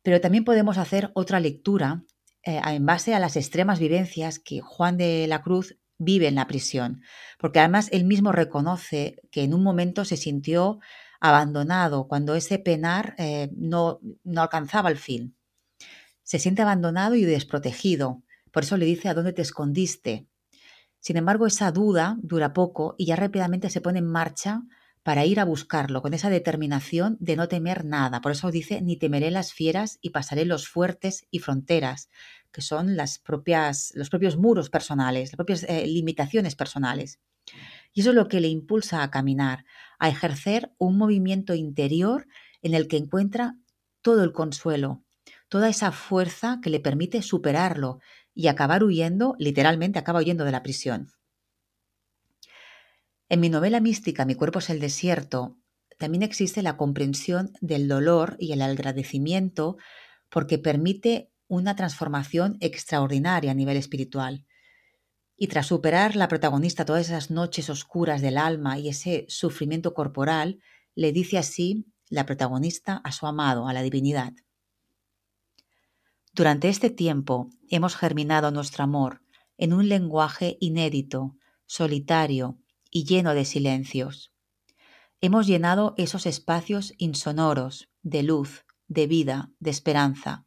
Pero 0.04 0.20
también 0.20 0.44
podemos 0.44 0.78
hacer 0.78 1.12
otra 1.14 1.40
lectura 1.40 2.04
eh, 2.44 2.60
en 2.62 2.86
base 2.86 3.16
a 3.16 3.20
las 3.20 3.38
extremas 3.38 3.80
vivencias 3.80 4.38
que 4.40 4.60
Juan 4.60 4.98
de 4.98 5.26
la 5.28 5.42
Cruz 5.42 5.78
vive 5.98 6.28
en 6.28 6.36
la 6.36 6.48
prisión, 6.48 7.02
porque 7.40 7.60
además 7.60 7.88
él 7.94 8.04
mismo 8.04 8.34
reconoce 8.34 9.16
que 9.32 9.44
en 9.44 9.54
un 9.54 9.64
momento 9.64 10.04
se 10.04 10.18
sintió 10.18 10.80
abandonado 11.22 12.10
cuando 12.10 12.36
ese 12.36 12.60
penar 12.60 13.16
eh, 13.18 13.50
no, 13.56 14.02
no 14.26 14.42
alcanzaba 14.42 14.90
el 14.90 14.98
fin. 14.98 15.38
Se 16.32 16.40
siente 16.40 16.62
abandonado 16.62 17.16
y 17.16 17.26
desprotegido, 17.26 18.24
por 18.54 18.64
eso 18.64 18.78
le 18.78 18.86
dice 18.86 19.10
a 19.10 19.14
dónde 19.14 19.34
te 19.34 19.42
escondiste. 19.42 20.30
Sin 21.02 21.18
embargo, 21.18 21.46
esa 21.46 21.74
duda 21.74 22.16
dura 22.22 22.54
poco 22.54 22.96
y 22.98 23.08
ya 23.08 23.18
rápidamente 23.18 23.70
se 23.70 23.82
pone 23.82 24.00
en 24.00 24.06
marcha 24.06 24.62
para 25.04 25.26
ir 25.26 25.42
a 25.42 25.44
buscarlo, 25.44 26.02
con 26.02 26.14
esa 26.14 26.30
determinación 26.30 27.18
de 27.20 27.36
no 27.36 27.50
temer 27.50 27.84
nada. 27.84 28.22
Por 28.22 28.32
eso 28.32 28.50
dice, 28.50 28.82
ni 28.82 28.96
temeré 28.96 29.30
las 29.30 29.52
fieras 29.52 30.00
y 30.02 30.12
pasaré 30.12 30.46
los 30.46 30.70
fuertes 30.70 31.28
y 31.32 31.40
fronteras, 31.40 32.10
que 32.54 32.62
son 32.62 32.96
las 32.96 33.20
propias, 33.20 33.92
los 33.96 34.10
propios 34.10 34.38
muros 34.38 34.70
personales, 34.70 35.32
las 35.32 35.36
propias 35.36 35.64
eh, 35.64 35.86
limitaciones 35.86 36.56
personales. 36.56 37.20
Y 37.92 38.00
eso 38.00 38.12
es 38.12 38.16
lo 38.16 38.30
que 38.30 38.40
le 38.40 38.48
impulsa 38.48 39.04
a 39.04 39.12
caminar, 39.12 39.66
a 40.00 40.08
ejercer 40.08 40.72
un 40.78 40.98
movimiento 40.98 41.56
interior 41.56 42.26
en 42.62 42.74
el 42.74 42.88
que 42.88 42.96
encuentra 42.96 43.58
todo 44.02 44.24
el 44.24 44.32
consuelo, 44.32 45.04
toda 45.52 45.68
esa 45.68 45.92
fuerza 45.92 46.60
que 46.64 46.70
le 46.70 46.80
permite 46.80 47.22
superarlo 47.22 48.00
y 48.34 48.48
acabar 48.48 48.86
huyendo, 48.86 49.36
literalmente 49.38 50.00
acaba 50.00 50.20
huyendo 50.20 50.46
de 50.46 50.54
la 50.54 50.64
prisión. 50.64 51.12
En 53.28 53.42
mi 53.42 53.50
novela 53.50 53.82
mística 53.82 54.24
Mi 54.24 54.36
cuerpo 54.36 54.60
es 54.60 54.70
el 54.70 54.80
desierto, 54.80 55.58
también 55.98 56.24
existe 56.24 56.62
la 56.62 56.78
comprensión 56.78 57.52
del 57.60 57.90
dolor 57.90 58.38
y 58.40 58.54
el 58.54 58.62
agradecimiento 58.62 59.76
porque 60.30 60.58
permite 60.58 61.34
una 61.50 61.76
transformación 61.76 62.56
extraordinaria 62.62 63.52
a 63.52 63.54
nivel 63.54 63.76
espiritual. 63.76 64.46
Y 65.36 65.48
tras 65.48 65.68
superar 65.68 66.16
la 66.16 66.30
protagonista 66.30 66.86
todas 66.86 67.08
esas 67.08 67.30
noches 67.30 67.70
oscuras 67.70 68.22
del 68.22 68.38
alma 68.38 68.80
y 68.80 68.88
ese 68.88 69.26
sufrimiento 69.28 69.94
corporal, 69.94 70.62
le 70.96 71.12
dice 71.12 71.38
así 71.38 71.88
la 72.08 72.26
protagonista 72.26 73.02
a 73.04 73.12
su 73.12 73.28
amado, 73.28 73.68
a 73.68 73.74
la 73.74 73.82
divinidad. 73.82 74.32
Durante 76.34 76.70
este 76.70 76.90
tiempo 76.90 77.50
hemos 77.70 77.96
germinado 77.96 78.52
nuestro 78.52 78.84
amor 78.84 79.22
en 79.58 79.74
un 79.74 79.90
lenguaje 79.90 80.58
inédito, 80.60 81.36
solitario, 81.66 82.58
y 82.90 83.06
lleno 83.06 83.34
de 83.34 83.46
silencios. 83.46 84.34
Hemos 85.22 85.48
llenado 85.48 85.94
esos 85.98 86.26
espacios 86.26 86.94
insonoros 86.98 87.90
de 88.02 88.24
luz, 88.24 88.66
de 88.88 89.08
vida, 89.08 89.52
de 89.60 89.72
esperanza. 89.72 90.46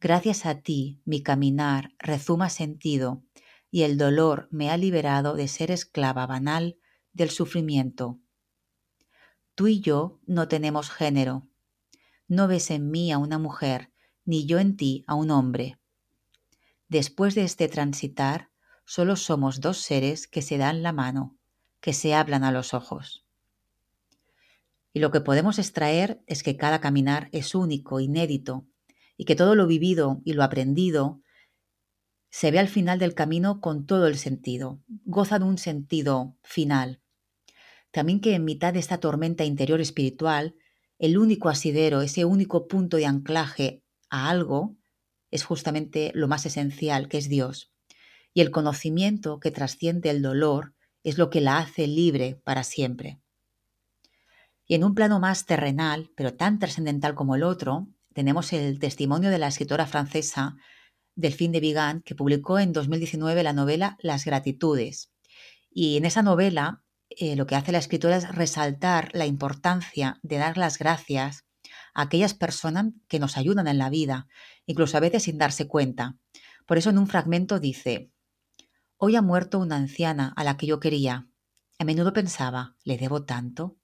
Gracias 0.00 0.46
a 0.46 0.60
ti 0.62 1.02
mi 1.04 1.22
caminar 1.22 1.92
rezuma 1.98 2.48
sentido 2.48 3.22
y 3.70 3.82
el 3.82 3.98
dolor 3.98 4.48
me 4.50 4.70
ha 4.70 4.76
liberado 4.76 5.34
de 5.34 5.46
ser 5.46 5.70
esclava 5.70 6.26
banal 6.26 6.78
del 7.12 7.30
sufrimiento. 7.30 8.18
Tú 9.54 9.68
y 9.68 9.80
yo 9.80 10.20
no 10.26 10.48
tenemos 10.48 10.90
género. 10.90 11.48
No 12.28 12.48
ves 12.48 12.70
en 12.70 12.90
mí 12.90 13.12
a 13.12 13.18
una 13.18 13.38
mujer, 13.38 13.92
ni 14.30 14.46
yo 14.46 14.60
en 14.60 14.76
ti 14.76 15.02
a 15.08 15.16
un 15.16 15.32
hombre. 15.32 15.80
Después 16.88 17.34
de 17.34 17.42
este 17.42 17.66
transitar, 17.66 18.48
solo 18.84 19.16
somos 19.16 19.60
dos 19.60 19.78
seres 19.78 20.28
que 20.28 20.40
se 20.40 20.56
dan 20.56 20.84
la 20.84 20.92
mano, 20.92 21.36
que 21.80 21.92
se 21.92 22.14
hablan 22.14 22.44
a 22.44 22.52
los 22.52 22.72
ojos. 22.72 23.26
Y 24.92 25.00
lo 25.00 25.10
que 25.10 25.20
podemos 25.20 25.58
extraer 25.58 26.22
es 26.28 26.44
que 26.44 26.56
cada 26.56 26.80
caminar 26.80 27.28
es 27.32 27.56
único, 27.56 27.98
inédito, 27.98 28.68
y 29.16 29.24
que 29.24 29.34
todo 29.34 29.56
lo 29.56 29.66
vivido 29.66 30.22
y 30.24 30.34
lo 30.34 30.44
aprendido 30.44 31.20
se 32.30 32.52
ve 32.52 32.60
al 32.60 32.68
final 32.68 33.00
del 33.00 33.14
camino 33.14 33.60
con 33.60 33.84
todo 33.84 34.06
el 34.06 34.16
sentido, 34.16 34.80
goza 34.86 35.40
de 35.40 35.44
un 35.46 35.58
sentido 35.58 36.36
final. 36.44 37.00
También 37.90 38.20
que 38.20 38.36
en 38.36 38.44
mitad 38.44 38.74
de 38.74 38.78
esta 38.78 39.00
tormenta 39.00 39.44
interior 39.44 39.80
espiritual, 39.80 40.54
el 41.00 41.18
único 41.18 41.48
asidero, 41.48 42.00
ese 42.00 42.24
único 42.24 42.68
punto 42.68 42.96
de 42.96 43.06
anclaje 43.06 43.79
a 44.10 44.28
algo, 44.28 44.76
es 45.30 45.44
justamente 45.44 46.10
lo 46.14 46.28
más 46.28 46.44
esencial, 46.44 47.08
que 47.08 47.18
es 47.18 47.28
Dios 47.28 47.70
y 48.32 48.40
el 48.40 48.50
conocimiento 48.50 49.40
que 49.40 49.50
trasciende 49.50 50.10
el 50.10 50.22
dolor 50.22 50.74
es 51.02 51.18
lo 51.18 51.30
que 51.30 51.40
la 51.40 51.58
hace 51.58 51.86
libre 51.86 52.40
para 52.44 52.62
siempre. 52.62 53.20
Y 54.66 54.74
en 54.74 54.84
un 54.84 54.94
plano 54.94 55.18
más 55.18 55.46
terrenal, 55.46 56.10
pero 56.16 56.34
tan 56.34 56.58
trascendental 56.58 57.14
como 57.14 57.34
el 57.34 57.42
otro, 57.42 57.88
tenemos 58.14 58.52
el 58.52 58.78
testimonio 58.78 59.30
de 59.30 59.38
la 59.38 59.48
escritora 59.48 59.86
francesa 59.86 60.56
Delphine 61.16 61.54
de 61.54 61.60
Vigan, 61.60 62.02
que 62.02 62.14
publicó 62.14 62.58
en 62.58 62.72
2019 62.72 63.42
la 63.42 63.52
novela 63.52 63.96
Las 64.00 64.24
Gratitudes. 64.24 65.10
Y 65.70 65.96
en 65.96 66.04
esa 66.04 66.22
novela 66.22 66.84
eh, 67.08 67.34
lo 67.34 67.46
que 67.46 67.56
hace 67.56 67.72
la 67.72 67.78
escritora 67.78 68.16
es 68.16 68.28
resaltar 68.28 69.10
la 69.12 69.26
importancia 69.26 70.20
de 70.22 70.36
dar 70.36 70.56
las 70.56 70.78
gracias 70.78 71.44
aquellas 71.94 72.34
personas 72.34 72.86
que 73.08 73.18
nos 73.18 73.36
ayudan 73.36 73.68
en 73.68 73.78
la 73.78 73.90
vida, 73.90 74.28
incluso 74.66 74.96
a 74.96 75.00
veces 75.00 75.24
sin 75.24 75.38
darse 75.38 75.66
cuenta. 75.66 76.16
Por 76.66 76.78
eso 76.78 76.90
en 76.90 76.98
un 76.98 77.06
fragmento 77.06 77.58
dice, 77.58 78.10
Hoy 78.96 79.16
ha 79.16 79.22
muerto 79.22 79.58
una 79.58 79.76
anciana 79.76 80.32
a 80.36 80.44
la 80.44 80.58
que 80.58 80.66
yo 80.66 80.78
quería. 80.78 81.26
A 81.78 81.84
menudo 81.84 82.12
pensaba, 82.12 82.76
¿le 82.84 82.98
debo 82.98 83.24
tanto? 83.24 83.78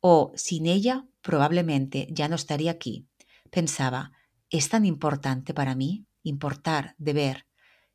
O, 0.00 0.32
sin 0.36 0.66
ella, 0.66 1.06
probablemente 1.22 2.06
ya 2.10 2.28
no 2.28 2.34
estaría 2.34 2.70
aquí. 2.70 3.08
Pensaba, 3.50 4.12
¿es 4.50 4.68
tan 4.68 4.84
importante 4.84 5.54
para 5.54 5.74
mí? 5.74 6.06
Importar, 6.22 6.94
deber. 6.98 7.46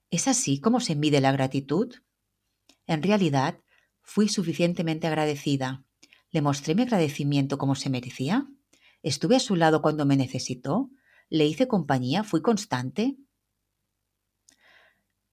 ¿Es 0.09 0.27
así 0.27 0.59
como 0.59 0.79
se 0.79 0.95
mide 0.95 1.21
la 1.21 1.31
gratitud? 1.31 1.93
En 2.87 3.03
realidad, 3.03 3.59
fui 4.01 4.27
suficientemente 4.27 5.05
agradecida. 5.05 5.83
¿Le 6.31 6.41
mostré 6.41 6.73
mi 6.73 6.81
agradecimiento 6.81 7.59
como 7.59 7.75
se 7.75 7.91
merecía? 7.91 8.47
¿Estuve 9.07 9.37
a 9.37 9.39
su 9.39 9.55
lado 9.55 9.81
cuando 9.81 10.05
me 10.05 10.17
necesitó? 10.17 10.89
¿Le 11.29 11.45
hice 11.45 11.65
compañía? 11.65 12.25
¿Fui 12.25 12.41
constante? 12.41 13.15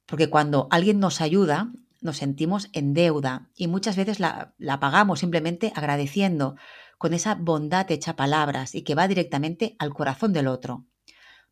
Porque 0.06 0.30
cuando 0.30 0.68
alguien 0.70 1.00
nos 1.00 1.20
ayuda, 1.20 1.72
nos 2.00 2.18
sentimos 2.18 2.68
en 2.72 2.94
deuda 2.94 3.50
y 3.56 3.66
muchas 3.66 3.96
veces 3.96 4.20
la, 4.20 4.54
pagamos 4.78 5.18
simplemente 5.18 5.72
agradeciendo 5.74 6.54
con 6.98 7.14
esa 7.14 7.34
bondad 7.34 7.90
hecha 7.90 8.14
palabras 8.14 8.76
y 8.76 8.82
que 8.82 8.94
va 8.94 9.08
directamente 9.08 9.74
al 9.80 9.92
corazón 9.92 10.32
del 10.32 10.46
otro. 10.46 10.86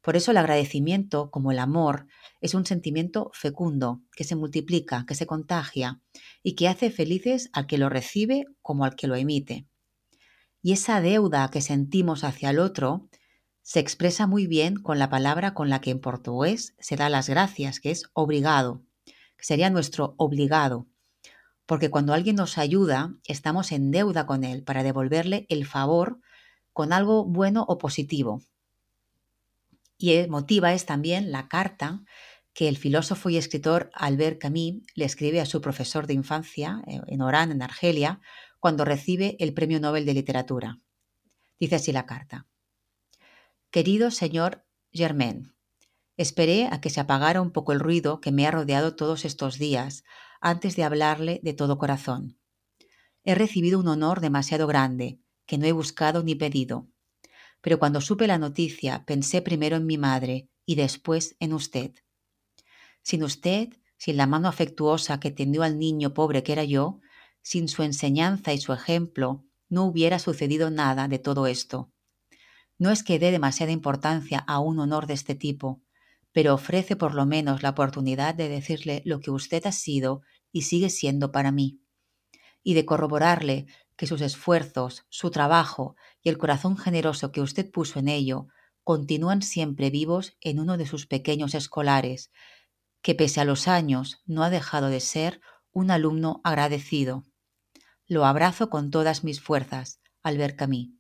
Por 0.01 0.15
eso 0.15 0.31
el 0.31 0.37
agradecimiento, 0.37 1.29
como 1.33 1.51
el 1.51 1.59
amor, 1.59 2.07
es 2.41 2.55
un 2.55 2.67
sentimiento 2.67 3.33
fecundo, 3.35 4.01
que 4.15 4.23
se 4.23 4.37
multiplica, 4.37 5.07
que 5.09 5.17
se 5.17 5.27
contagia 5.27 6.01
y 6.41 6.55
que 6.55 6.69
hace 6.69 6.93
felices 6.93 7.51
al 7.53 7.67
que 7.67 7.79
lo 7.79 7.89
recibe 7.89 8.45
como 8.61 8.85
al 8.85 8.95
que 8.95 9.09
lo 9.09 9.17
emite. 9.17 9.67
Y 10.63 10.73
esa 10.73 11.01
deuda 11.01 11.51
que 11.51 11.61
sentimos 11.61 12.25
hacia 12.25 12.51
el 12.51 12.61
otro 12.61 13.09
se 13.63 13.81
expresa 13.81 14.27
muy 14.27 14.47
bien 14.47 14.77
con 14.77 14.99
la 14.99 15.11
palabra 15.11 15.55
con 15.55 15.69
la 15.69 15.81
que 15.81 15.91
en 15.91 16.01
portugués 16.01 16.75
se 16.79 16.97
da 16.97 17.09
las 17.09 17.29
gracias, 17.29 17.81
que 17.81 17.91
es 17.91 18.05
obrigado, 18.13 18.83
que 19.05 19.45
sería 19.45 19.71
nuestro 19.71 20.15
obligado, 20.19 20.87
porque 21.67 21.91
cuando 21.91 22.13
alguien 22.13 22.37
nos 22.37 22.59
ayuda, 22.59 23.15
estamos 23.27 23.73
en 23.73 23.91
deuda 23.91 24.27
con 24.27 24.45
él 24.45 24.63
para 24.63 24.83
devolverle 24.83 25.47
el 25.49 25.67
favor 25.67 26.21
con 26.73 26.93
algo 26.93 27.25
bueno 27.25 27.65
o 27.69 27.79
positivo. 27.79 28.43
Y 29.97 30.27
motiva 30.29 30.73
es 30.75 30.87
también 30.87 31.31
la 31.31 31.49
carta 31.49 32.03
que 32.53 32.69
el 32.69 32.77
filósofo 32.77 33.31
y 33.31 33.37
escritor 33.37 33.91
Albert 33.95 34.41
Camus 34.41 34.83
le 34.95 35.05
escribe 35.05 35.41
a 35.41 35.47
su 35.47 35.61
profesor 35.61 36.07
de 36.07 36.15
infancia 36.15 36.83
eh, 36.87 37.01
en 37.07 37.23
Orán, 37.23 37.53
en 37.53 37.63
Argelia, 37.63 38.21
cuando 38.63 38.85
recibe 38.85 39.35
el 39.41 39.55
Premio 39.55 39.81
Nobel 39.81 40.07
de 40.07 40.15
Literatura. 40.15 40.79
Dice 41.59 41.75
así 41.75 41.91
la 41.91 42.07
carta. 42.07 42.47
Querido 43.73 44.13
señor 44.13 44.65
Germain, 44.93 45.53
esperé 46.17 46.69
a 46.71 46.81
que 46.81 46.89
se 46.89 47.01
apagara 47.01 47.41
un 47.41 47.51
poco 47.51 47.73
el 47.73 47.81
ruido 47.81 48.21
que 48.21 48.31
me 48.31 48.47
ha 48.47 48.53
rodeado 48.53 48.95
todos 48.95 49.25
estos 49.25 49.59
días 49.59 50.05
antes 50.41 50.77
de 50.77 50.85
hablarle 50.85 51.41
de 51.43 51.55
todo 51.55 51.77
corazón. 51.77 52.39
He 53.25 53.35
recibido 53.35 53.81
un 53.81 53.89
honor 53.89 54.21
demasiado 54.21 54.69
grande, 54.69 55.19
que 55.45 55.59
no 55.59 55.67
he 55.67 55.73
buscado 55.73 56.23
ni 56.23 56.37
pedido. 56.37 56.87
Pero 57.63 57.81
cuando 57.81 58.01
supe 58.01 58.29
la 58.29 58.39
noticia 58.39 59.05
pensé 59.05 59.43
primero 59.43 59.75
en 59.75 59.87
mi 59.87 59.99
madre 59.99 60.49
y 60.65 60.77
después 60.77 61.35
en 61.41 61.53
usted. 61.53 61.97
Sin 63.03 63.25
usted, 63.25 63.71
sin 63.97 64.17
la 64.17 64.29
mano 64.29 64.47
afectuosa 64.47 65.19
que 65.19 65.33
tendió 65.33 65.65
al 65.65 65.81
niño 65.81 66.15
pobre 66.15 66.45
que 66.45 66.53
era 66.53 66.63
yo, 66.63 67.01
sin 67.43 67.69
su 67.69 67.83
enseñanza 67.83 68.53
y 68.53 68.59
su 68.59 68.73
ejemplo, 68.73 69.45
no 69.69 69.85
hubiera 69.85 70.19
sucedido 70.19 70.71
nada 70.71 71.09
de 71.09 71.19
todo 71.19 71.47
esto. 71.47 71.91
No 72.79 72.91
es 72.91 73.03
que 73.03 73.19
dé 73.19 73.31
demasiada 73.31 73.73
importancia 73.73 74.39
a 74.39 74.59
un 74.59 74.79
honor 74.79 75.07
de 75.07 75.15
este 75.15 75.35
tipo, 75.35 75.83
pero 76.33 76.55
ofrece 76.55 76.97
por 76.97 77.15
lo 77.15 77.27
menos 77.27 77.63
la 77.63 77.71
oportunidad 77.71 78.35
de 78.35 78.49
decirle 78.49 79.03
lo 79.05 79.21
que 79.21 79.31
usted 79.31 79.67
ha 79.67 79.73
sido 79.73 80.23
y 80.51 80.63
sigue 80.63 80.91
siendo 80.91 81.31
para 81.33 81.53
mí, 81.53 81.81
y 82.63 82.75
de 82.75 82.85
corroborarle 82.85 83.67
que 83.97 84.07
sus 84.07 84.21
esfuerzos, 84.21 85.05
su 85.11 85.31
trabajo 85.31 85.97
y 86.23 86.29
el 86.29 86.39
corazón 86.39 86.77
generoso 86.77 87.33
que 87.33 87.41
usted 87.41 87.71
puso 87.71 87.99
en 87.99 88.09
ello 88.09 88.49
continúan 88.85 89.43
siempre 89.43 89.91
vivos 89.91 90.37
en 90.41 90.59
uno 90.59 90.77
de 90.77 90.87
sus 90.87 91.07
pequeños 91.07 91.55
escolares, 91.55 92.31
que 93.01 93.15
pese 93.15 93.41
a 93.41 93.45
los 93.45 93.69
años 93.69 94.23
no 94.27 94.43
ha 94.43 94.51
dejado 94.51 94.89
de 94.89 95.01
ser 95.01 95.41
un 95.73 95.91
alumno 95.91 96.41
agradecido. 96.45 97.25
Lo 98.13 98.27
abrazo 98.27 98.69
con 98.69 98.91
todas 98.91 99.25
mis 99.25 99.41
fuerzas, 99.41 99.99
Albert 100.23 100.57
Camus. 100.57 100.91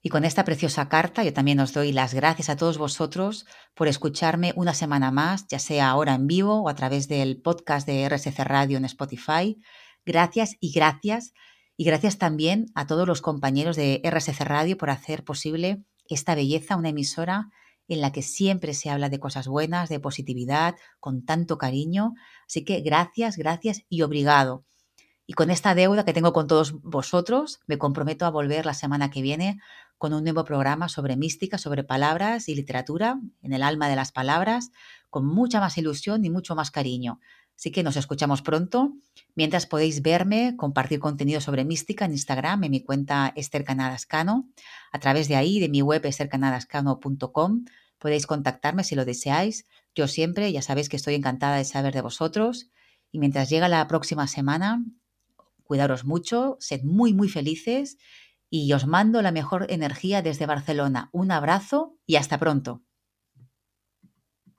Y 0.00 0.08
con 0.08 0.24
esta 0.24 0.46
preciosa 0.46 0.88
carta 0.88 1.22
yo 1.22 1.34
también 1.34 1.60
os 1.60 1.74
doy 1.74 1.92
las 1.92 2.14
gracias 2.14 2.48
a 2.48 2.56
todos 2.56 2.78
vosotros 2.78 3.44
por 3.74 3.86
escucharme 3.86 4.54
una 4.56 4.72
semana 4.72 5.10
más, 5.10 5.46
ya 5.46 5.58
sea 5.58 5.90
ahora 5.90 6.14
en 6.14 6.26
vivo 6.26 6.62
o 6.62 6.70
a 6.70 6.74
través 6.74 7.06
del 7.06 7.42
podcast 7.42 7.86
de 7.86 8.08
RSC 8.08 8.44
Radio 8.44 8.78
en 8.78 8.86
Spotify. 8.86 9.60
Gracias 10.06 10.56
y 10.58 10.72
gracias. 10.72 11.34
Y 11.76 11.84
gracias 11.84 12.16
también 12.16 12.64
a 12.74 12.86
todos 12.86 13.06
los 13.06 13.20
compañeros 13.20 13.76
de 13.76 14.00
RSC 14.02 14.40
Radio 14.40 14.78
por 14.78 14.88
hacer 14.88 15.22
posible 15.22 15.84
esta 16.08 16.34
belleza, 16.34 16.76
una 16.76 16.88
emisora 16.88 17.50
en 17.88 18.00
la 18.00 18.10
que 18.10 18.22
siempre 18.22 18.72
se 18.72 18.88
habla 18.88 19.10
de 19.10 19.20
cosas 19.20 19.48
buenas, 19.48 19.90
de 19.90 20.00
positividad, 20.00 20.76
con 20.98 21.26
tanto 21.26 21.58
cariño. 21.58 22.14
Así 22.48 22.64
que 22.64 22.80
gracias, 22.80 23.36
gracias 23.36 23.82
y 23.90 24.00
obrigado. 24.00 24.64
Y 25.26 25.32
con 25.32 25.50
esta 25.50 25.74
deuda 25.74 26.04
que 26.04 26.12
tengo 26.12 26.32
con 26.32 26.46
todos 26.46 26.80
vosotros, 26.82 27.60
me 27.66 27.78
comprometo 27.78 28.26
a 28.26 28.30
volver 28.30 28.66
la 28.66 28.74
semana 28.74 29.10
que 29.10 29.22
viene 29.22 29.58
con 29.96 30.12
un 30.12 30.22
nuevo 30.22 30.44
programa 30.44 30.88
sobre 30.88 31.16
mística, 31.16 31.56
sobre 31.56 31.82
palabras 31.82 32.48
y 32.48 32.54
literatura, 32.54 33.20
en 33.42 33.52
el 33.52 33.62
alma 33.62 33.88
de 33.88 33.96
las 33.96 34.12
palabras, 34.12 34.70
con 35.08 35.24
mucha 35.26 35.60
más 35.60 35.78
ilusión 35.78 36.24
y 36.24 36.30
mucho 36.30 36.54
más 36.54 36.70
cariño. 36.70 37.20
Así 37.56 37.70
que 37.70 37.82
nos 37.82 37.96
escuchamos 37.96 38.42
pronto. 38.42 38.92
Mientras 39.34 39.66
podéis 39.66 40.02
verme, 40.02 40.56
compartir 40.56 40.98
contenido 40.98 41.40
sobre 41.40 41.64
mística 41.64 42.04
en 42.04 42.12
Instagram, 42.12 42.64
en 42.64 42.70
mi 42.72 42.80
cuenta 42.82 43.32
Esther 43.36 43.64
Canadascano. 43.64 44.48
A 44.92 44.98
través 44.98 45.28
de 45.28 45.36
ahí, 45.36 45.60
de 45.60 45.68
mi 45.68 45.80
web 45.80 46.04
estercanadascano.com, 46.04 47.64
podéis 47.98 48.26
contactarme 48.26 48.84
si 48.84 48.96
lo 48.96 49.04
deseáis. 49.04 49.66
Yo 49.94 50.08
siempre, 50.08 50.52
ya 50.52 50.62
sabéis 50.62 50.88
que 50.88 50.96
estoy 50.96 51.14
encantada 51.14 51.56
de 51.56 51.64
saber 51.64 51.94
de 51.94 52.02
vosotros. 52.02 52.70
Y 53.12 53.20
mientras 53.20 53.48
llega 53.48 53.68
la 53.68 53.86
próxima 53.86 54.26
semana, 54.26 54.84
cuidaros 55.64 56.04
mucho, 56.04 56.56
sed 56.60 56.82
muy, 56.84 57.12
muy 57.14 57.28
felices 57.28 57.98
y 58.50 58.72
os 58.72 58.86
mando 58.86 59.22
la 59.22 59.32
mejor 59.32 59.66
energía 59.70 60.22
desde 60.22 60.46
Barcelona. 60.46 61.10
Un 61.12 61.32
abrazo 61.32 61.98
y 62.06 62.16
hasta 62.16 62.38
pronto. 62.38 62.82